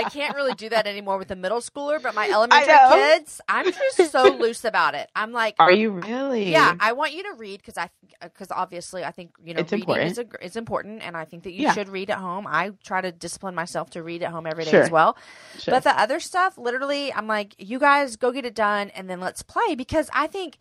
[0.06, 2.02] I can't really do that anymore with the middle schooler.
[2.02, 5.10] But my elementary kids, I'm just so loose about it.
[5.16, 6.52] I'm like, Are you really?
[6.52, 7.90] yeah, I want you to read because I
[8.22, 10.12] because uh, obviously I think you know It's reading important.
[10.12, 11.74] is a, it's important, and I think that you Yeah.
[11.74, 12.46] should read at home.
[12.48, 14.84] I try to discipline myself to read at home every day Sure.
[14.84, 15.18] as well.
[15.60, 15.74] Sure.
[15.74, 19.20] But the other stuff, literally, I'm like, you guys go get it done, and then
[19.20, 20.58] let's play because I think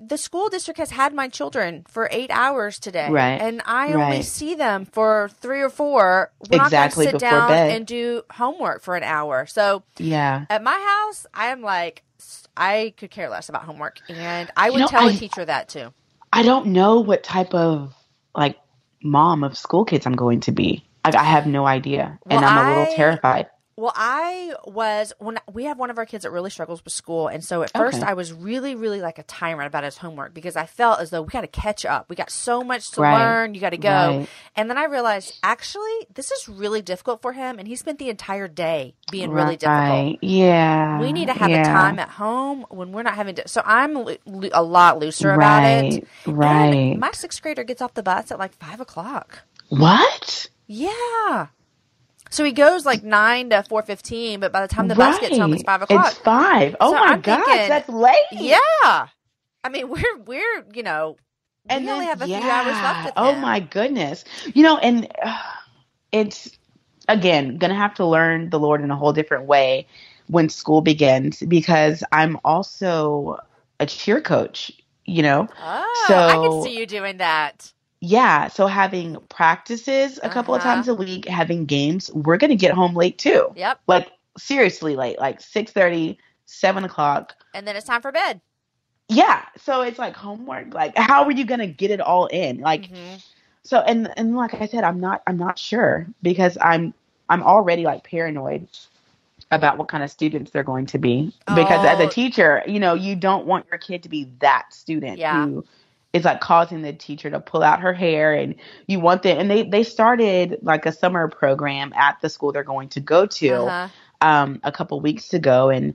[0.00, 3.40] the school district has had my children for eight hours today, Right.
[3.40, 6.32] and I only see them for three or four.
[6.50, 7.70] We're Exactly not going to sit before down bed.
[7.76, 9.46] and do homework for an hour.
[9.46, 10.46] So yeah.
[10.50, 10.72] at my
[11.04, 12.02] house, I am like,
[12.56, 15.68] I could care less about homework, and I would know, tell a I- teacher that
[15.68, 15.92] too.
[16.32, 17.94] I don't know what type of
[18.34, 18.58] like
[19.02, 20.84] mom of school kids I'm going to be.
[21.04, 23.46] I, I have no idea, and I'm a little I- terrified.
[23.82, 27.26] Well, I was when we have one of our kids that really struggles with school,
[27.26, 28.06] and so at first Okay.
[28.06, 31.20] I was really, really like a tyrant about his homework because I felt as though
[31.22, 32.08] we got to catch up.
[32.08, 33.18] We got so much to Right.
[33.18, 33.54] learn.
[33.56, 34.28] You got to go, Right.
[34.54, 38.08] and then I realized actually this is really difficult for him, and he spent the
[38.08, 40.18] entire day being really difficult.
[40.22, 41.00] Yeah.
[41.00, 41.62] We need to have yeah.
[41.62, 43.48] a time at home when we're not having to.
[43.48, 46.06] So I'm lo- lo- a lot looser about it.
[46.24, 46.36] Right.
[46.36, 46.74] Right.
[46.92, 49.40] And my sixth grader gets off the bus at like five o'clock.
[49.70, 50.46] What?
[50.68, 51.48] Yeah.
[52.32, 55.36] So he goes like nine to four fifteen, but by the time the bus gets
[55.38, 56.10] home, it's five o'clock.
[56.10, 56.74] It's five.
[56.80, 58.24] Oh So my I'm gosh, thinking- that's late.
[58.32, 58.58] Yeah.
[59.64, 61.16] I mean, we're we're you know
[61.68, 62.40] we And only then- have a yeah.
[62.40, 63.12] few hours left.
[63.16, 64.24] Oh my goodness.
[64.54, 65.38] You know, and uh,
[66.10, 66.50] it's
[67.08, 69.86] again gonna have to learn the Lord in a whole different way
[70.28, 73.38] when school begins because I'm also
[73.78, 74.72] a cheer coach.
[75.04, 77.72] You know, Oh, I can see you doing that.
[78.04, 78.48] Yeah.
[78.48, 80.74] So having practices a couple of Uh-huh.
[80.74, 83.52] times a week, having games, we're gonna get home late too.
[83.54, 83.80] Yep.
[83.86, 87.34] Like seriously late, like six thirty, seven o'clock.
[87.54, 88.40] And then it's time for bed.
[89.08, 89.44] Yeah.
[89.56, 90.74] So it's like homework.
[90.74, 92.58] Like, how are you gonna get it all in?
[92.58, 93.22] Like, Mhm.
[93.62, 96.92] so and and like I said, I'm not I'm not sure because I'm
[97.28, 98.66] I'm already like paranoid
[99.52, 101.32] about what kind of students they're going to be.
[101.46, 102.06] Because as Oh.
[102.06, 105.44] a teacher, you know, you don't want your kid to be that student Yeah.
[105.46, 105.64] who
[106.12, 108.54] is like causing the teacher to pull out her hair and
[108.86, 112.62] you want them and they they started like a summer program at the school they're
[112.64, 113.88] going to go to Uh-huh.
[114.20, 115.94] um, a couple weeks ago, and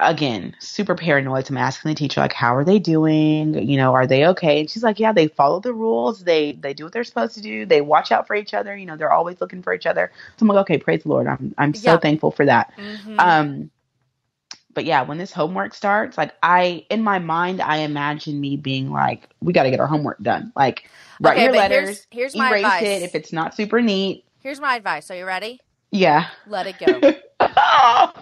[0.00, 1.46] again, super paranoid.
[1.46, 3.54] So I'm asking the teacher like, "How are they doing?
[3.68, 6.24] You know, are they okay?" And she's like, "Yeah, they follow the rules.
[6.24, 7.66] They they do what they're supposed to do.
[7.66, 8.76] They watch out for each other.
[8.76, 11.26] You know, they're always looking for each other." So I'm like, "Okay, praise the Lord.
[11.26, 11.96] I'm I'm so Yeah.
[11.98, 13.20] thankful for that." Mhm.
[13.20, 13.70] Um,
[14.74, 18.90] but yeah, when this homework starts, like I in my mind, I imagine me being
[18.90, 20.52] like, "We got to get our homework done.
[20.56, 20.88] Like,
[21.20, 22.82] write Okay, your here's- letters, here's my erase advice.
[22.82, 25.10] it if it's not super neat." Here's my advice.
[25.10, 25.60] Are you ready?
[25.90, 26.26] Yeah.
[26.46, 27.12] Let it go.
[27.66, 28.12] Oh,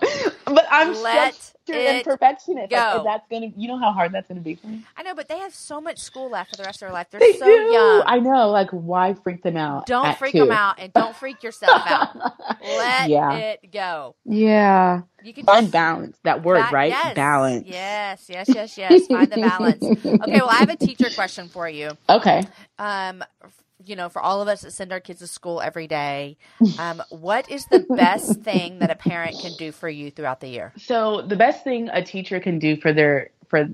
[0.46, 2.70] but I'm Let and it perfectionist.
[2.70, 2.76] go.
[2.76, 4.82] Like, that's gonna, you know how hard that's gonna be for me.
[4.96, 7.08] I know, but they have so much school left for the rest of their life.
[7.10, 7.52] They're They so do.
[7.52, 8.02] young.
[8.06, 8.50] I know.
[8.50, 9.86] Like, why freak them out?
[9.86, 10.40] Don't at freak two?
[10.40, 12.14] them out and don't freak yourself out.
[12.62, 13.32] Let yeah.
[13.36, 14.14] it go.
[14.24, 15.02] yeah.
[15.24, 16.18] You can Find balance.
[16.24, 16.90] That word, Ba- right?
[16.90, 17.14] Yes.
[17.14, 17.66] Balance.
[17.68, 19.06] Yes, yes, yes, yes.
[19.06, 19.82] Find the balance.
[20.04, 21.90] Okay, well, I have a teacher question for you.
[22.08, 22.42] Okay.
[22.78, 23.52] Um, f-
[23.86, 26.36] you know, for all of us that send our kids to school every day,
[26.78, 30.48] um, what is the best thing that a parent can do for you throughout the
[30.48, 30.72] year?
[30.76, 33.68] So the best thing a teacher can do for their for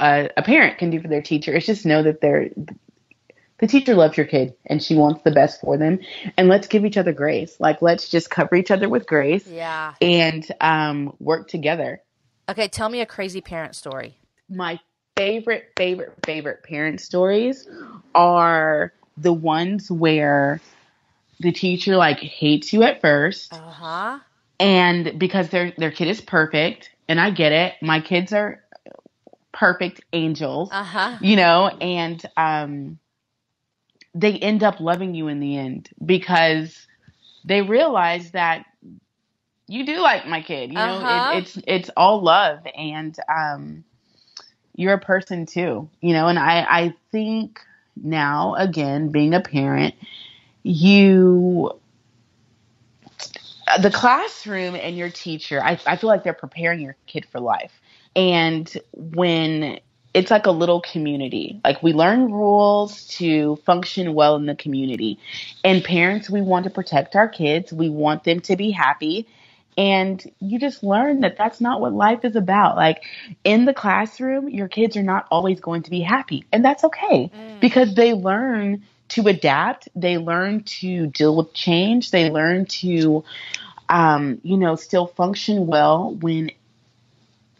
[0.00, 2.50] uh, a parent can do for their teacher is just know that they're
[3.58, 5.98] the teacher loves your kid and she wants the best for them
[6.36, 9.94] and let's give each other grace like let's just cover each other with grace Yeah.
[10.00, 12.00] and um, work together
[12.48, 14.16] Okay, tell me a crazy parent story.
[14.48, 14.78] my
[15.16, 17.68] favorite, favorite, favorite parent stories
[18.14, 20.62] are the ones where
[21.40, 24.18] the teacher like hates you at first Uh huh.
[24.60, 27.74] and because their their kid is perfect and I get it.
[27.82, 28.62] My kids are
[29.52, 31.18] perfect angels, Uh huh.
[31.20, 32.98] you know, and um
[34.14, 36.86] they end up loving you in the end because
[37.44, 38.64] they realize that
[39.68, 40.72] you do like my kid.
[40.72, 41.06] You know, Uh-huh.
[41.06, 43.84] it, it's it's all love and um
[44.74, 47.60] you're a person too, you know, and I I think
[48.02, 49.94] now again being a parent,
[50.62, 51.78] you
[53.80, 57.72] the classroom and your teacher, I, I feel like they're preparing your kid for life.
[58.16, 59.80] And when
[60.14, 65.18] it's like a little community, like we learn rules to function well in the community.
[65.64, 69.28] And parents, we want to protect our kids, we want them to be happy.
[69.78, 72.76] And you just learn that that's not what life is about.
[72.76, 73.02] Like
[73.44, 76.44] in the classroom, your kids are not always going to be happy.
[76.52, 77.60] And that's okay Mm.
[77.60, 83.24] because they learn to adapt, they learn to deal with change, they learn to
[83.88, 86.50] um, you know, still function well when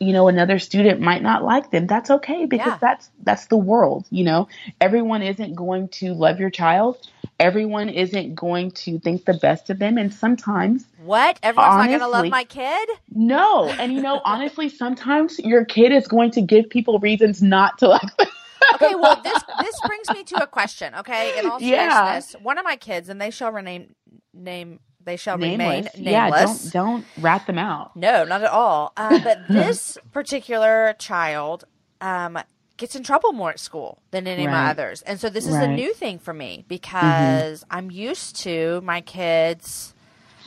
[0.00, 1.87] you know another student might not like them.
[1.87, 2.78] That's okay because Yeah.
[2.81, 4.48] that's that's the world, you know.
[4.81, 6.98] Everyone isn't going to love your child.
[7.40, 11.38] Everyone isn't going to think the best of them and sometimes What?
[11.42, 12.88] Everyone's not going to love my kid?
[13.11, 13.72] no.
[13.78, 17.88] And you know, honestly, sometimes your kid is going to give people reasons not to
[17.88, 18.28] like them.
[18.74, 20.94] Okay, well, this this brings me to a question.
[20.96, 22.05] Okay, in all Yeah.
[22.18, 23.94] seriousness, one of my kids, and they shall rename
[24.34, 25.96] name they shall remain nameless.
[25.96, 26.03] nameless.
[26.03, 27.96] Yeah, don't don't rat them out.
[27.96, 28.92] No, not at all.
[28.96, 31.64] Uh, but this particular child
[32.03, 32.38] um,
[32.76, 35.55] gets in trouble more at school than any of my others, and so this is
[35.55, 39.94] a new thing for me because I'm used to my kids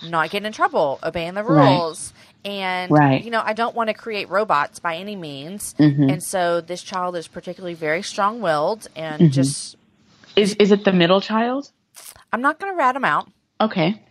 [0.09, 1.75] not getting in trouble, obeying the Right.
[1.75, 2.13] rules.
[2.43, 3.23] And Right.
[3.23, 6.11] you know, I don't want to create robots by any means, Mhm.
[6.11, 9.31] and so this child is particularly very strong-willed and Mm-hmm.
[9.31, 9.75] just.
[10.35, 11.71] Is is it the middle child?
[12.33, 13.27] I'm not going to rat him out.
[13.59, 14.01] Okay.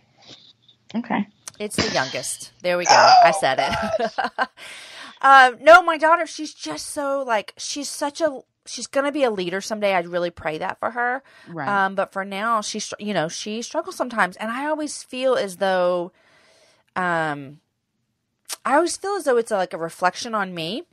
[0.95, 1.27] Okay.
[1.59, 2.51] It's the youngest.
[2.61, 2.91] There we go.
[2.95, 4.11] I said it.
[5.21, 9.23] um, no, my daughter, she's just so like she's such a she's going to be
[9.23, 9.93] a leader someday.
[9.93, 11.23] I really pray that for her.
[11.47, 11.67] Right.
[11.67, 15.57] Um, but for now, she's you know she struggles sometimes, and I always feel as
[15.57, 16.11] though,
[16.95, 17.59] um,
[18.65, 20.83] I always feel as though it's a, like a reflection on me.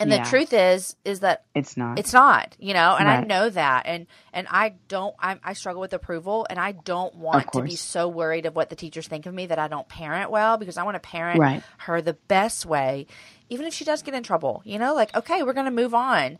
[0.00, 0.16] And Yeah.
[0.24, 1.98] the truth is, is that It's not.
[1.98, 5.80] it's not, you know, and I know that, and and I don't, I, I struggle
[5.82, 9.26] with approval, and I don't want to be so worried of what the teachers think
[9.26, 11.64] of me that I don't parent well because I want to parent Right.
[11.80, 13.08] her the best way,
[13.50, 16.38] even if she does get in trouble, you know, like okay, we're gonna move on,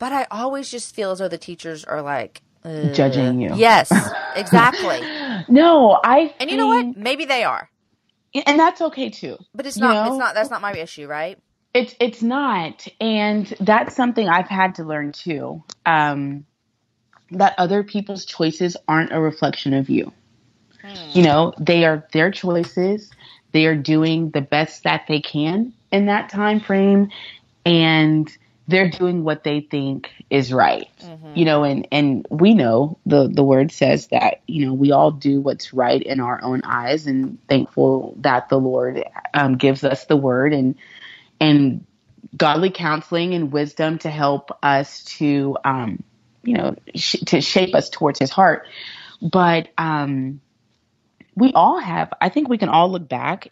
[0.00, 2.42] but I always just feel as though the teachers are like.
[2.90, 3.60] Judging you.
[3.60, 5.10] Yes, exactly,
[5.48, 6.34] no, I.
[6.40, 6.86] and you know what?
[6.96, 7.70] Maybe they are,
[8.46, 9.38] And that's okay too.
[9.54, 9.90] but it's You not.
[9.90, 10.04] know?
[10.04, 10.34] It's not.
[10.34, 11.38] That's not my issue, right?
[11.74, 15.62] It's it's not, and that's something I've had to learn too.
[15.84, 16.46] Um,
[17.30, 20.12] that other people's choices aren't a reflection of you.
[21.14, 23.10] You know, they are their choices.
[23.52, 27.10] They are doing the best that they can in that time frame,
[27.66, 28.30] and
[28.66, 30.88] they're doing what they think is right.
[31.34, 35.10] You know, and and we know the the word says that you know we all
[35.10, 39.04] do what's right in our own eyes, and thankful that the Lord
[39.34, 40.74] um, gives us the word and
[41.40, 41.84] and
[42.36, 46.02] godly counseling and wisdom to help us to um,
[46.42, 48.66] you know sh- to shape us towards his heart
[49.20, 50.40] but um,
[51.34, 53.48] we all have i think we can all look back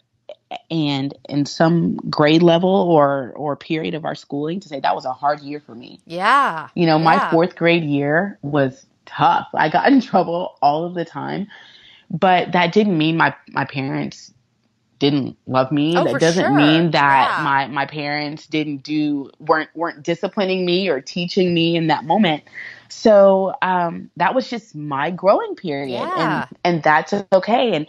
[0.71, 5.05] and in some grade level or or period of our schooling to say that was
[5.05, 6.69] a hard year for me Yeah.
[6.73, 9.47] you know, my fourth grade year was tough.
[9.53, 11.47] I got in trouble all of the time,
[12.09, 14.33] but that didn't mean my my parents
[14.99, 16.01] didn't love me.
[16.01, 16.53] Oh, that doesn't sure.
[16.55, 17.37] mean that Yeah.
[17.37, 22.43] my my parents didn't do weren't weren't disciplining me or teaching me in that moment.
[22.89, 26.15] So um, that was just my growing period, Yeah.
[26.15, 27.75] and and that's okay.
[27.75, 27.87] And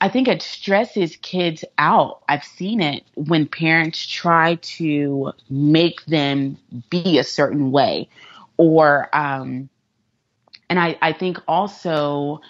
[0.00, 2.22] I think it stresses kids out.
[2.28, 6.58] I've seen it when parents try to make them
[6.90, 8.08] be a certain way,
[8.58, 9.68] or um,
[10.68, 12.40] and I I think also,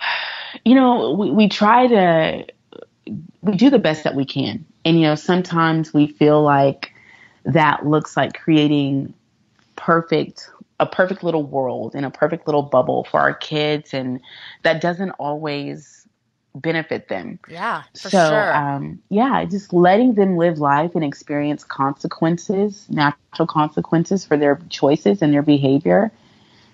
[0.64, 2.46] you know, we we try to
[3.42, 6.92] we do the best that we can, and you know sometimes we feel like
[7.44, 9.14] that looks like creating
[9.76, 14.20] perfect a perfect little world and a perfect little bubble for our kids and
[14.62, 16.06] that doesn't always
[16.54, 17.82] benefit them Yeah.
[18.00, 18.54] For so sure.
[18.54, 25.22] um, yeah just letting them live life and experience consequences natural consequences for their choices
[25.22, 26.10] and their behavior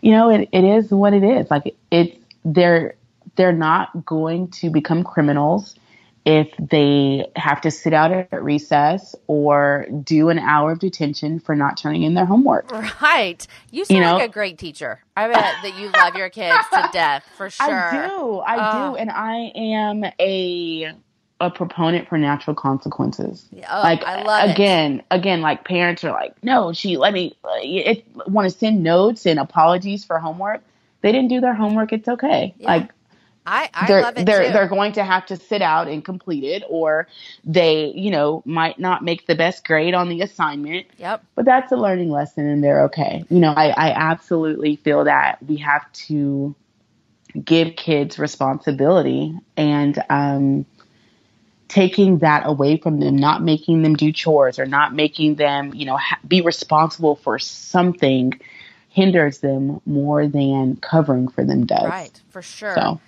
[0.01, 2.95] you know it, it is what it is like it's they're
[3.37, 5.77] they're not going to become criminals
[6.25, 11.55] if they have to sit out at recess or do an hour of detention for
[11.55, 12.71] not turning in their homework
[13.03, 13.47] Right.
[13.71, 15.01] You sound You know- like a great teacher.
[15.17, 17.67] I bet that you love your kids to death for sure.
[17.95, 18.39] I do.
[18.39, 18.91] I Oh.
[18.93, 18.97] do.
[18.97, 20.93] And I am a
[21.41, 23.45] a proponent for natural consequences.
[23.71, 24.53] Oh, like I love it.
[24.53, 28.83] again, again, like parents are like, no, she let me uh, it, want to send
[28.83, 30.63] notes and apologies for homework.
[31.03, 31.93] They didn't do their homework.
[31.93, 32.55] It's okay.
[32.59, 32.67] Yeah.
[32.69, 32.91] Like
[33.47, 34.53] I, I they're love it they're too.
[34.53, 37.09] they're going to have to sit out and complete it, or
[37.45, 41.23] they you know might not make the best grade on the assignment yep.
[41.35, 43.25] but that's a learning lesson and they're okay.
[43.29, 46.55] You know, I, I absolutely feel that we have to
[47.43, 50.67] give kids responsibility and um,
[51.69, 55.85] taking that away from them, not making them do chores or not making them, you
[55.87, 58.33] know, ha- be responsible for something
[58.89, 61.85] hinders them more than covering for them does.
[61.85, 62.21] Right.
[62.31, 62.75] For sure.
[62.77, 63.01] So,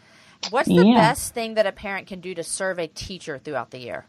[0.51, 0.95] What's the yeah.
[0.95, 4.07] best thing that a parent can do to serve a teacher throughout the year?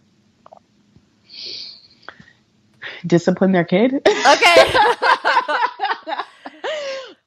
[3.06, 3.94] discipline their kid.
[3.94, 4.04] Okay.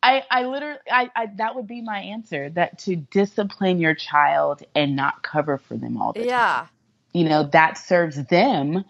[0.03, 2.48] I, I literally, I, I, that would be my answer.
[2.51, 6.28] That to discipline your child and not cover for them all the time.
[6.28, 6.66] yeah.
[7.12, 8.84] You know, that serves them,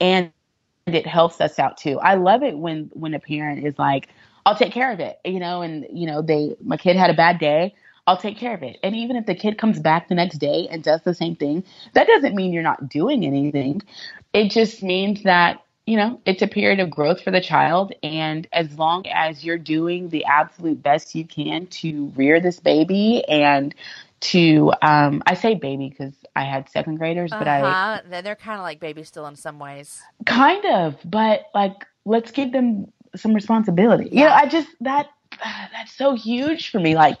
[0.00, 0.32] and
[0.86, 2.00] it helps us out too.
[2.00, 4.08] I love it when when a parent is like,
[4.46, 7.14] "I'll take care of it," you know, and you know, they, my kid had a
[7.14, 7.74] bad day.
[8.08, 8.78] I'll take care of it.
[8.82, 11.62] And even if the kid comes back the next day and does the same thing,
[11.92, 13.82] that doesn't mean you're not doing anything.
[14.32, 17.92] It just means that, you know, it's a period of growth for the child.
[18.02, 23.22] And as long as you're doing the absolute best you can to rear this baby
[23.28, 23.74] and
[24.20, 28.00] to, um, I say baby because I had second graders, but I Uh-huh.
[28.08, 30.00] Then They're kind of like babies still in some ways.
[30.24, 34.08] kind of, but like, let's give them some responsibility.
[34.08, 34.34] You know, Yeah.
[34.34, 35.10] I just, that,
[35.74, 36.96] that's so huge for me.
[36.96, 37.18] Like,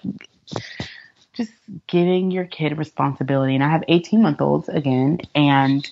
[1.32, 1.52] just
[1.86, 3.54] giving your kid responsibility.
[3.54, 5.88] And I have 18 month olds again, and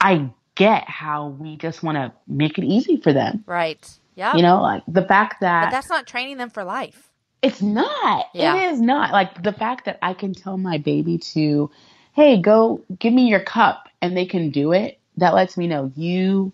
[0.00, 3.44] I get how we just want to make it easy for them.
[3.46, 3.88] Right.
[4.14, 4.36] Yeah.
[4.36, 7.08] You know, like the fact but that that's not training them for life.
[7.42, 8.54] it's not, Yeah.
[8.56, 9.12] it is not.
[9.12, 11.70] Like the fact that I can tell my baby to
[12.12, 15.90] hey, go give me your cup, and they can do it, that lets me know
[15.96, 16.52] you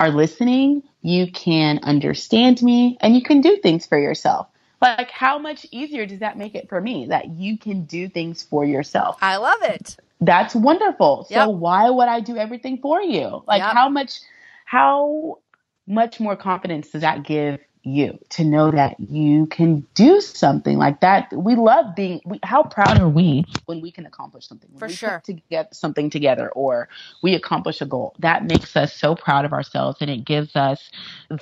[0.00, 4.48] are listening, you can understand me, and you can do things for yourself.
[4.80, 8.42] Like, how much easier does that make it for me that you can do things
[8.42, 9.18] for yourself?
[9.20, 9.96] I love it.
[10.20, 11.26] That's wonderful.
[11.30, 11.44] Yep.
[11.44, 13.42] So why would I do everything for you?
[13.46, 13.72] Like Yep.
[13.72, 14.20] how much
[14.64, 15.38] how
[15.86, 21.00] much more confidence does that give you to know that you can do something like
[21.00, 21.32] that?
[21.32, 24.68] We love being we, how proud are we when we can accomplish something?
[24.72, 25.22] When For we sure.
[25.26, 26.88] To get something together or
[27.22, 28.14] we accomplish a goal.
[28.18, 30.90] That makes us so proud of ourselves and it gives us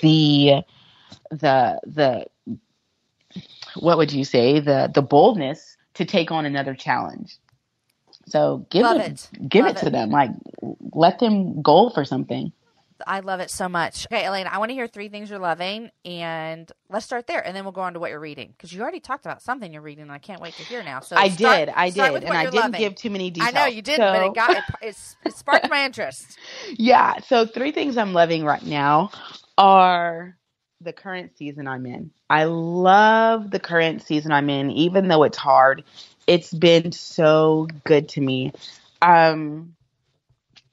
[0.03, 0.63] the
[1.31, 2.27] the the
[3.77, 7.37] what would you say the the boldness to take on another challenge
[8.29, 9.49] so give Love it, it.
[9.49, 9.93] give Love it to it.
[9.93, 10.31] them like
[10.93, 12.53] let them goal for something
[13.07, 14.07] I love it so much.
[14.11, 17.55] Okay, Alaina, I want to hear three things you're loving, and let's start there, and
[17.55, 19.83] then we'll go on to what you're reading because you already talked about something you're
[19.83, 21.01] reading, and I can't wait to hear now.
[21.01, 22.81] So i start- did i did and i didn't loving.
[22.81, 23.55] give too many details.
[23.55, 24.97] I know you didn't, but it got it, it
[25.35, 26.39] sparked my interest.
[26.79, 29.11] yeah so three things i'm loving right now
[29.59, 30.37] are
[30.81, 35.39] the current season i'm in i love the current season i'm in even though it's
[35.39, 35.85] hard
[36.27, 38.53] it's been so good to me
[39.03, 39.75] um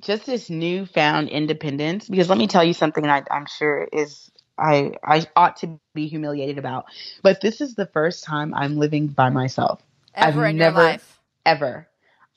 [0.01, 4.91] just this newfound independence because let me tell you something I, i'm sure is I,
[5.03, 6.85] I ought to be humiliated about
[7.23, 9.81] but this is the first time i'm living by myself
[10.15, 11.19] I've Ever in never- your life.
[11.45, 11.87] ever.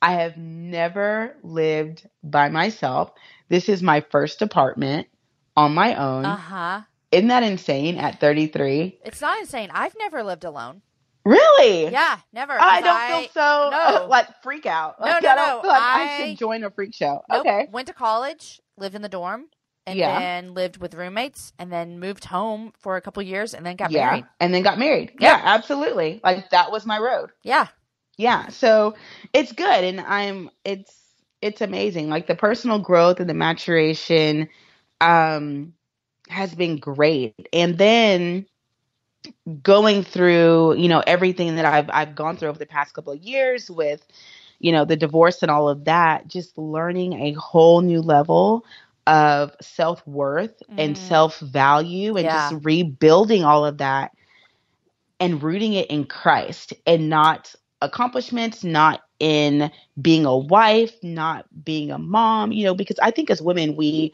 [0.01, 3.13] I have never lived by myself.
[3.49, 5.09] This is my first apartment
[5.57, 6.25] on my own.
[6.25, 6.81] Uh huh.
[7.17, 9.01] Isn't that insane at 33?
[9.05, 9.71] It's not insane.
[9.73, 10.83] I've never lived alone.
[11.25, 11.91] Really?
[11.91, 12.53] Yeah, never.
[12.61, 14.07] I don't feel so no.
[14.11, 15.01] like freak out.
[15.01, 15.63] No, Like, no, I don't no.
[15.63, 17.23] feel like I, I- should join a freak show.
[17.31, 17.41] Nope.
[17.41, 17.69] Okay.
[17.73, 19.47] Went to college, lived in the dorm,
[19.87, 20.19] and Yeah.
[20.21, 23.91] then lived with roommates, and then moved home for a couple years, and then got
[23.91, 24.07] yeah.
[24.07, 24.25] married.
[24.39, 25.13] And then got married.
[25.19, 25.37] Yeah.
[25.39, 26.21] Yeah, absolutely.
[26.23, 27.31] Like that was my road.
[27.43, 27.69] Yeah.
[28.19, 28.95] yeah so
[29.35, 30.93] it's good and i'm it's
[31.43, 34.49] it's amazing like the personal growth and the maturation
[35.03, 35.75] um
[36.29, 38.47] has been great and then
[39.63, 43.19] going through you know everything that i've i've gone through over the past couple of
[43.21, 44.07] years with
[44.61, 48.65] you know the divorce and all of that just learning a whole new level
[49.07, 50.99] of self-worth and Mm.
[50.99, 52.31] self-value and Yeah.
[52.31, 54.13] just rebuilding all of that
[55.21, 59.71] and rooting it in Christ and not accomplishments, not in
[60.01, 64.13] being a wife, not being a mom, you know, because I think as women, we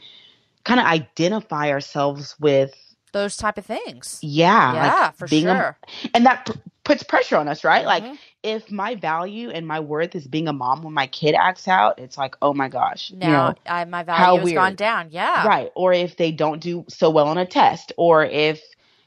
[0.64, 2.72] kind of identify ourselves with,
[3.12, 4.18] Those type of things.
[4.22, 5.78] yeah, yeah, like for being a- sure.
[6.14, 6.52] and that p-
[6.84, 7.84] puts pressure on us, right?
[7.84, 8.18] Like Mhm.
[8.42, 11.98] if my value and my worth is being a mom when my kid acts out,
[11.98, 15.08] it's like, oh my gosh, you now know, I, my value has gone down.
[15.10, 15.46] Yeah.
[15.46, 18.60] right or if they don't do so well on a test or if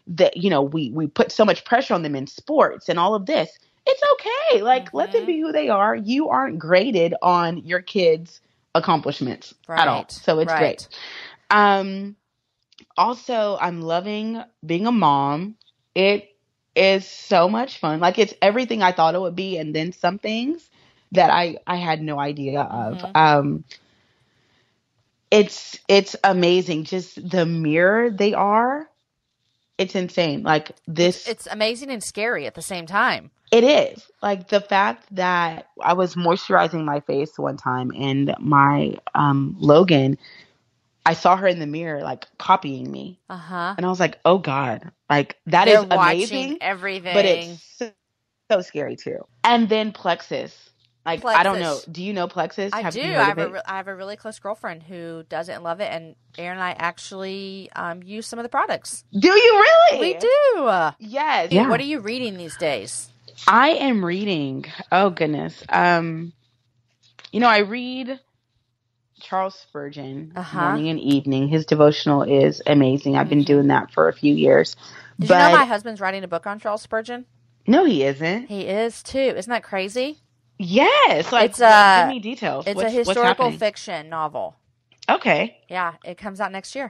[0.07, 3.15] that you know we we put so much pressure on them in sports and all
[3.15, 3.49] of this
[3.87, 5.27] it's okay like let them Mhm.
[5.27, 8.39] be who they are you aren't graded on your kids
[8.75, 10.59] accomplishments at all Right, so it's right.
[10.59, 10.87] great
[11.49, 12.15] um
[12.97, 15.55] also i'm loving being a mom.
[15.93, 16.35] It
[16.75, 17.99] is so much fun.
[17.99, 20.69] Like it's everything i thought it would be and then some things
[21.13, 22.97] that i i had no idea of.
[22.97, 23.15] Mhm.
[23.15, 23.63] um
[25.31, 26.83] it's it's amazing.
[26.85, 28.87] Just the mirror they are
[29.77, 30.43] it's insane.
[30.43, 33.31] Like this It's amazing and scary at the same time.
[33.51, 34.09] it is.
[34.21, 40.17] Like the fact that i was moisturizing my face one time and my um logan
[41.05, 43.75] i saw her in the mirror like copying me Uh huh.
[43.77, 47.13] and i was like oh god like that They're is watching amazing everything.
[47.13, 47.47] but it's
[47.77, 47.91] so,
[48.51, 50.71] so scary too and then plexus
[51.05, 53.01] like i don't know do you know plexus I Have do.
[53.01, 55.63] you heard I of have, a re- I have a really close girlfriend who doesn't
[55.63, 59.05] love it, and Aaron and I actually um, use some of the products.
[59.19, 60.81] do you really We do.
[60.99, 63.11] yes Dude, What are you reading these days?
[63.47, 64.65] I am reading.
[64.91, 65.63] Oh goodness.
[65.69, 66.33] Um,
[67.31, 68.19] you know, I read
[69.25, 70.61] Charles Spurgeon Uh-huh.
[70.61, 71.47] morning and evening.
[71.47, 73.17] His devotional is amazing.
[73.17, 73.45] I've been Mhm.
[73.45, 74.75] doing that for a few years.
[75.19, 77.25] Did but you know my husband's writing a book on Charles Spurgeon?
[77.67, 78.47] no, he isn't.
[78.47, 79.17] He is too.
[79.35, 80.19] Isn't that crazy?
[80.59, 82.67] Yes, like It's a- give me details.
[82.67, 84.55] It's What's- a historical fiction novel.
[85.09, 86.89] Okay, Yeah, it comes out next year.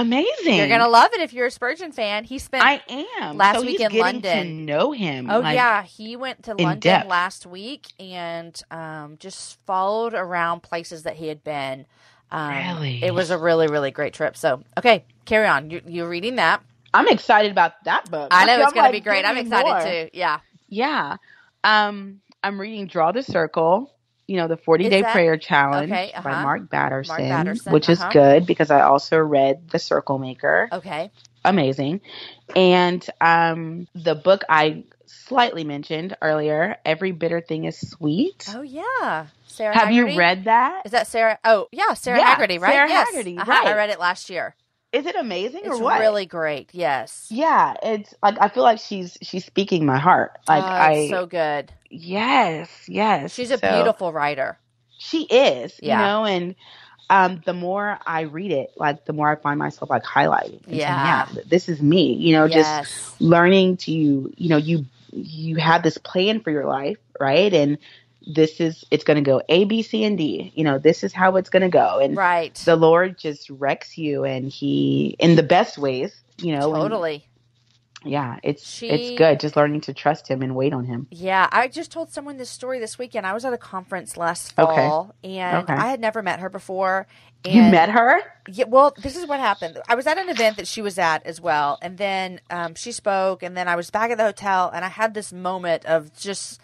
[0.00, 0.56] Amazing.
[0.56, 2.24] You're gonna love it if you're a Spurgeon fan.
[2.24, 2.82] He spent I
[3.20, 3.36] am.
[3.36, 4.46] last so week he's in London.
[4.46, 5.30] to know him.
[5.30, 7.08] Oh like- yeah, he went to London depth.
[7.08, 11.86] last week and um, just followed around places that he had been.
[12.30, 13.04] Um, Really?
[13.04, 14.36] it was a really really great trip.
[14.36, 15.70] So okay, carry on.
[15.70, 16.62] You, you're reading that.
[16.94, 18.28] I'm excited about that book.
[18.30, 19.24] I know I'm it's going to like, be great.
[19.26, 19.80] I'm excited more.
[19.82, 20.08] too.
[20.14, 20.40] Yeah.
[20.68, 21.16] Yeah.
[21.62, 23.92] Um, I'm reading Draw the Circle,
[24.26, 26.42] you know, the 40 day that- prayer challenge okay, by uh-huh.
[26.42, 28.08] Mark Batterson, Batterson, which uh-huh.
[28.08, 30.68] is good because I also read The Circle Maker.
[30.72, 31.10] Okay.
[31.44, 32.00] Amazing.
[32.56, 36.76] And um, the book I slightly mentioned earlier.
[36.84, 38.46] Every bitter thing is sweet.
[38.54, 39.74] Oh yeah, Sarah.
[39.74, 39.94] Have Hagerty?
[40.12, 40.82] you read that?
[40.86, 41.38] Is that Sarah?
[41.44, 42.72] Oh yeah, Sarah Yeah, Hagerty, right?
[42.72, 43.08] Sarah yes.
[43.14, 44.54] Hagerty, Uh-huh, I read it last year.
[44.92, 46.00] Is it amazing It's or what?
[46.00, 46.70] really great.
[46.72, 47.26] Yes.
[47.30, 50.32] Yeah, it's like I feel like she's she's speaking my heart.
[50.48, 51.72] Like Oh, I so good.
[51.98, 53.32] Yes, yes.
[53.34, 54.58] She's a So- beautiful writer.
[54.98, 55.98] She is, Yeah.
[56.00, 56.54] you know, and
[57.08, 60.54] um the more I read it, like the more I find myself like highlighting.
[60.64, 61.28] and saying, Yeah.
[61.34, 65.98] yeah, this is me, you know, just learning to you know you you have this
[65.98, 67.78] plan for your life right and
[68.26, 71.12] this is it's going to go a b c and d you know this is
[71.12, 72.54] how it's going to go and right.
[72.66, 77.24] the lord just wrecks you and he in the best ways you know totally.
[78.06, 81.48] Yeah it's She- it's good just learning to trust him and wait on him Yeah,
[81.52, 83.26] I just told someone this story this weekend.
[83.26, 84.58] I was at a conference last Okay.
[84.58, 85.74] fall, and Okay.
[85.76, 87.08] I had never met her before.
[87.44, 89.78] And you met her Yeah, well, this is what happened.
[89.88, 92.92] I was at an event that she was at as well, and then um, she
[92.92, 96.14] spoke, and then I was back at the hotel, and I had this moment of
[96.14, 96.60] just.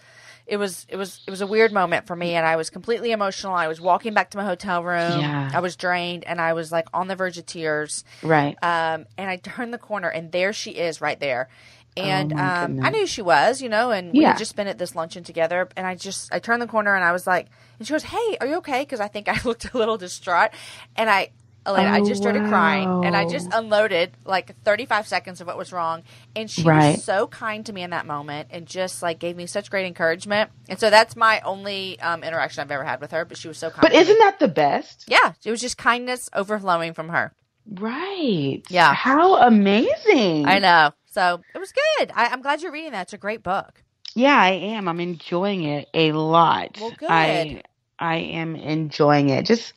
[0.47, 3.13] It was it was it was a weird moment for me, and I was completely
[3.13, 3.55] emotional.
[3.55, 5.21] I was walking back to my hotel room.
[5.21, 5.51] Yeah.
[5.53, 8.05] I was drained, and I was like on the verge of tears.
[8.23, 11.49] right Um, and I turned the corner, and there she is, right there.
[11.97, 14.29] And Oh, um, I knew she was, you know, and we Yeah.
[14.31, 15.69] had just been at this luncheon together.
[15.77, 18.37] And I just, I turned the corner, and I was like, and she goes, "Hey,
[18.41, 20.51] are you okay?" Because I think I looked a little distraught,
[20.97, 21.31] and I,
[21.67, 25.57] Alaina, I Oh, just started crying, and I just unloaded like 35 seconds of what
[25.59, 26.03] was wrong.
[26.35, 26.95] And she Right.
[26.97, 29.87] was so kind to me in that moment, and just like gave me such great
[29.87, 30.51] encouragement.
[30.69, 33.25] And so that's my only um, interaction I've ever had with her.
[33.25, 33.83] But she was so kind.
[33.83, 37.33] but isn't that the best yeah, it was just kindness overflowing from her.
[37.67, 38.95] right Yeah.
[38.95, 40.93] how amazing I know.
[41.07, 42.11] So it was good.
[42.15, 43.03] I, I'm glad you're reading that.
[43.03, 43.83] It's a great book.
[44.15, 44.89] Yeah, I am.
[44.89, 46.79] I'm enjoying it a lot.
[46.81, 47.09] Well, good.
[47.11, 47.63] I
[47.99, 49.47] I am enjoying it.
[49.47, 49.73] Just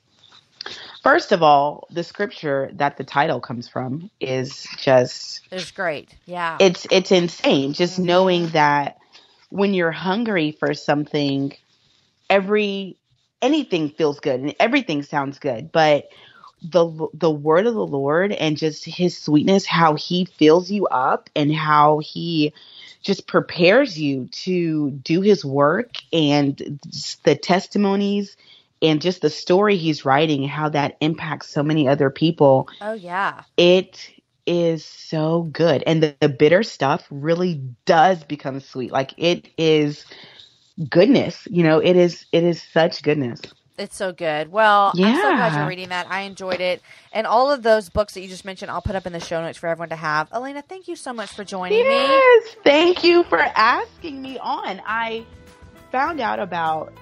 [1.05, 6.15] first of all, the scripture that the title comes from is just It was great.
[6.25, 6.57] Yeah.
[6.59, 7.73] it's it's insane.
[7.73, 8.05] Just Mhm.
[8.05, 8.97] knowing that
[9.49, 11.53] when you're hungry for something,
[12.27, 12.97] every
[13.41, 16.09] anything feels good and everything sounds good, but
[16.63, 21.29] the the word of the Lord and just his sweetness, how he fills you up
[21.35, 22.51] and how he
[23.03, 26.79] just prepares you to do his work and
[27.23, 28.35] the testimonies
[28.81, 33.43] and just the story he's writing, how that impacts so many other people oh yeah.
[33.57, 34.11] it
[34.45, 40.05] is so good and the, the bitter stuff really does become sweet like it is
[40.89, 43.41] goodness you know it is it is such goodness
[43.77, 44.51] It's so good.
[44.53, 46.07] Well, I'm so glad you're reading that.
[46.09, 46.81] I enjoyed it.
[47.11, 49.41] And all of those books that you just mentioned, I'll put up in the show
[49.41, 50.29] notes for everyone to have.
[50.31, 51.83] Alaina, thank you so much for joining me.
[51.83, 55.25] yes thank you for asking me on i
[55.91, 56.93] found out about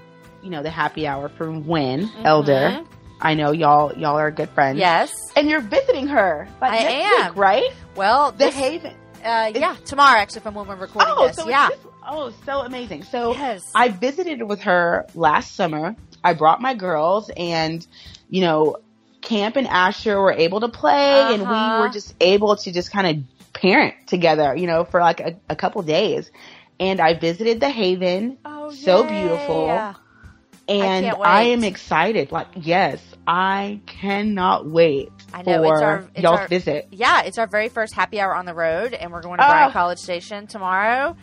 [0.44, 2.86] you know the happy hour from Wynne Elder Mhm.
[3.22, 5.12] i know y'all y'all are good friends Yes.
[5.36, 7.28] and you're visiting her like I next am.
[7.30, 11.28] week, right Well, the this, haven uh, yeah, tomorrow actually from when we're recording oh
[11.28, 11.38] this.
[11.38, 11.70] so yeah.
[11.70, 13.64] just, oh so amazing so yes.
[13.74, 15.96] I visited with her last summer.
[16.26, 17.86] I brought my girls and,
[18.30, 18.78] you know,
[19.22, 21.80] Camp and Asher were able to play and we Uh-huh.
[21.82, 25.56] were just able to just kind of parent together, you know, for like a, a
[25.56, 26.30] couple days.
[26.80, 29.20] And I visited the Haven oh, so yay.
[29.22, 29.94] beautiful.
[30.68, 32.32] And can't I, am excited.
[32.32, 36.88] Like, yes, I cannot wait I know, for it's our- it's y'all's our- visit.
[36.92, 39.72] Yeah, it's our very first happy hour on the road, and we're going to Oh.
[39.72, 41.16] College Station tomorrow.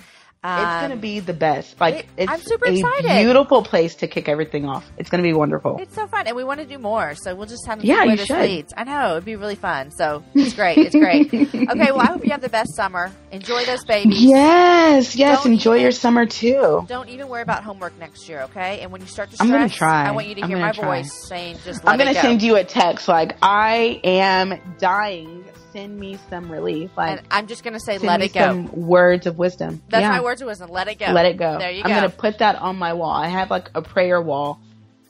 [0.43, 1.79] Um, it's going to be the best.
[1.79, 3.23] Like, it- it's I'm super a excited.
[3.25, 4.91] beautiful place to kick everything off.
[4.97, 5.77] It's going to be wonderful.
[5.79, 7.15] It's so fun, and we want to do more.
[7.15, 8.41] So we'll just have to Yeah, you should.
[8.41, 8.73] leads.
[8.75, 9.91] I know it'd be really fun.
[9.91, 10.79] So it's great.
[10.79, 11.27] It's great.
[11.35, 13.13] okay, well, I hope you have the best summer.
[13.33, 14.23] Enjoy those babies.
[14.23, 15.43] Yes, yes.
[15.45, 16.85] Don't Enjoy even- your summer too.
[16.89, 18.81] Don't even worry about homework next year, okay?
[18.81, 20.07] And when you start to I'm gonna try.
[20.09, 21.03] I want you to I'm hear my try.
[21.03, 25.40] voice saying, "Just I'm gonna go." send you a text like I am dying.
[25.73, 26.91] Send me some relief.
[26.97, 29.83] Like and I'm just gonna say, "Let it go." some words of wisdom.
[29.89, 30.11] That's yeah.
[30.11, 30.71] my words of wisdom.
[30.71, 31.07] Let it go.
[31.13, 31.59] Let it go.
[31.59, 31.95] There you I'm go.
[31.95, 33.13] gonna put that on my wall.
[33.13, 34.61] I have like a prayer wall,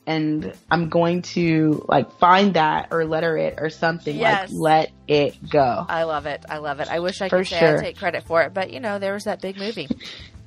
[0.07, 4.17] and I'm going to like find that or letter it or something.
[4.17, 4.53] Yes.
[4.53, 5.87] Like let it go.
[5.89, 6.45] I love it.
[6.49, 6.89] I love it.
[6.89, 7.79] I wish I For could say sure.
[7.79, 9.89] I take credit for it, but you know, there was that big movie.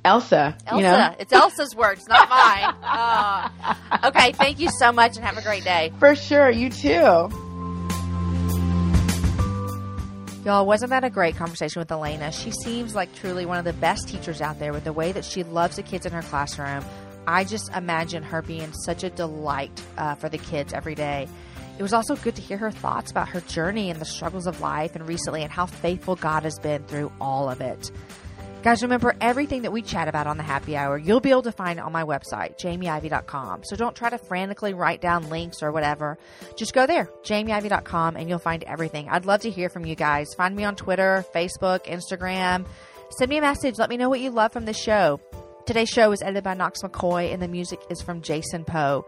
[0.04, 0.56] Elsa.
[0.66, 0.76] Elsa.
[0.76, 1.14] You know.
[1.18, 2.74] It's Elsa's words, not mine.
[2.96, 4.08] Oh.
[4.08, 5.92] Okay, thank you so much and have a great day.
[5.98, 6.50] For sure.
[6.50, 7.30] You too.
[10.44, 12.30] Y'all, wasn't that a great conversation with Alaina?
[12.30, 15.24] She seems like truly one of the best teachers out there with the way that
[15.24, 16.84] she loves the kids in her classroom.
[17.26, 21.28] I just imagine her being such a delight uh, for the kids every day.
[21.78, 24.60] It was also good to hear her thoughts about her journey and the struggles of
[24.60, 27.90] life and recently and how faithful God has been through all of it.
[28.64, 31.52] Guys, remember everything that we chat about on the happy hour, you'll be able to
[31.52, 33.62] find it on my website, jamieivey.com.
[33.62, 36.16] So don't try to frantically write down links or whatever.
[36.56, 39.10] Just go there, jamieivey.com, and you'll find everything.
[39.10, 40.32] I'd love to hear from you guys.
[40.34, 42.64] Find me on Twitter, Facebook, Instagram.
[43.18, 43.76] Send me a message.
[43.76, 45.20] Let me know what you love from the show.
[45.66, 49.04] Today's show is edited by Knox McCoy, and the music is from Jason Poe.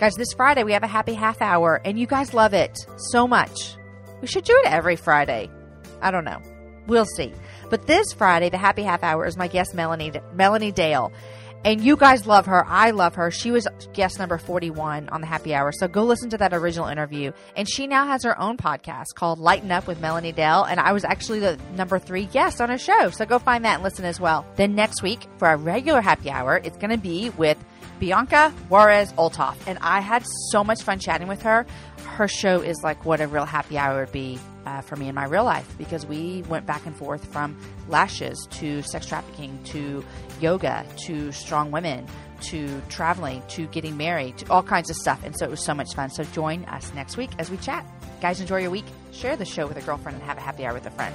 [0.00, 3.28] Guys, this Friday we have a happy half hour, and you guys love it so
[3.28, 3.76] much.
[4.20, 5.48] We should do it every Friday.
[6.02, 6.42] I don't know.
[6.88, 7.32] We'll see.
[7.68, 11.12] But this Friday, the happy half hour is my guest Melanie Melanie Dale.
[11.64, 12.64] And you guys love her.
[12.64, 13.32] I love her.
[13.32, 15.72] She was guest number 41 on the happy hour.
[15.72, 17.32] So go listen to that original interview.
[17.56, 20.62] And she now has her own podcast called Lighten Up with Melanie Dale.
[20.62, 23.10] And I was actually the number three guest on a show.
[23.10, 24.46] So go find that and listen as well.
[24.54, 27.58] Then next week for our regular happy hour, it's going to be with
[27.98, 29.56] Bianca Juarez Olthoff.
[29.66, 31.66] And I had so much fun chatting with her.
[32.04, 35.14] Her show is like what a real happy hour would be uh, for me in
[35.14, 37.56] my real life because we went back and forth from
[37.88, 40.04] lashes to sex trafficking to
[40.40, 42.06] yoga to strong women
[42.40, 45.24] to traveling to getting married to all kinds of stuff.
[45.24, 46.10] And so it was so much fun.
[46.10, 47.86] So join us next week as we chat.
[48.20, 48.84] Guys, enjoy your week.
[49.12, 51.14] Share the show with a girlfriend and have a happy hour with a friend.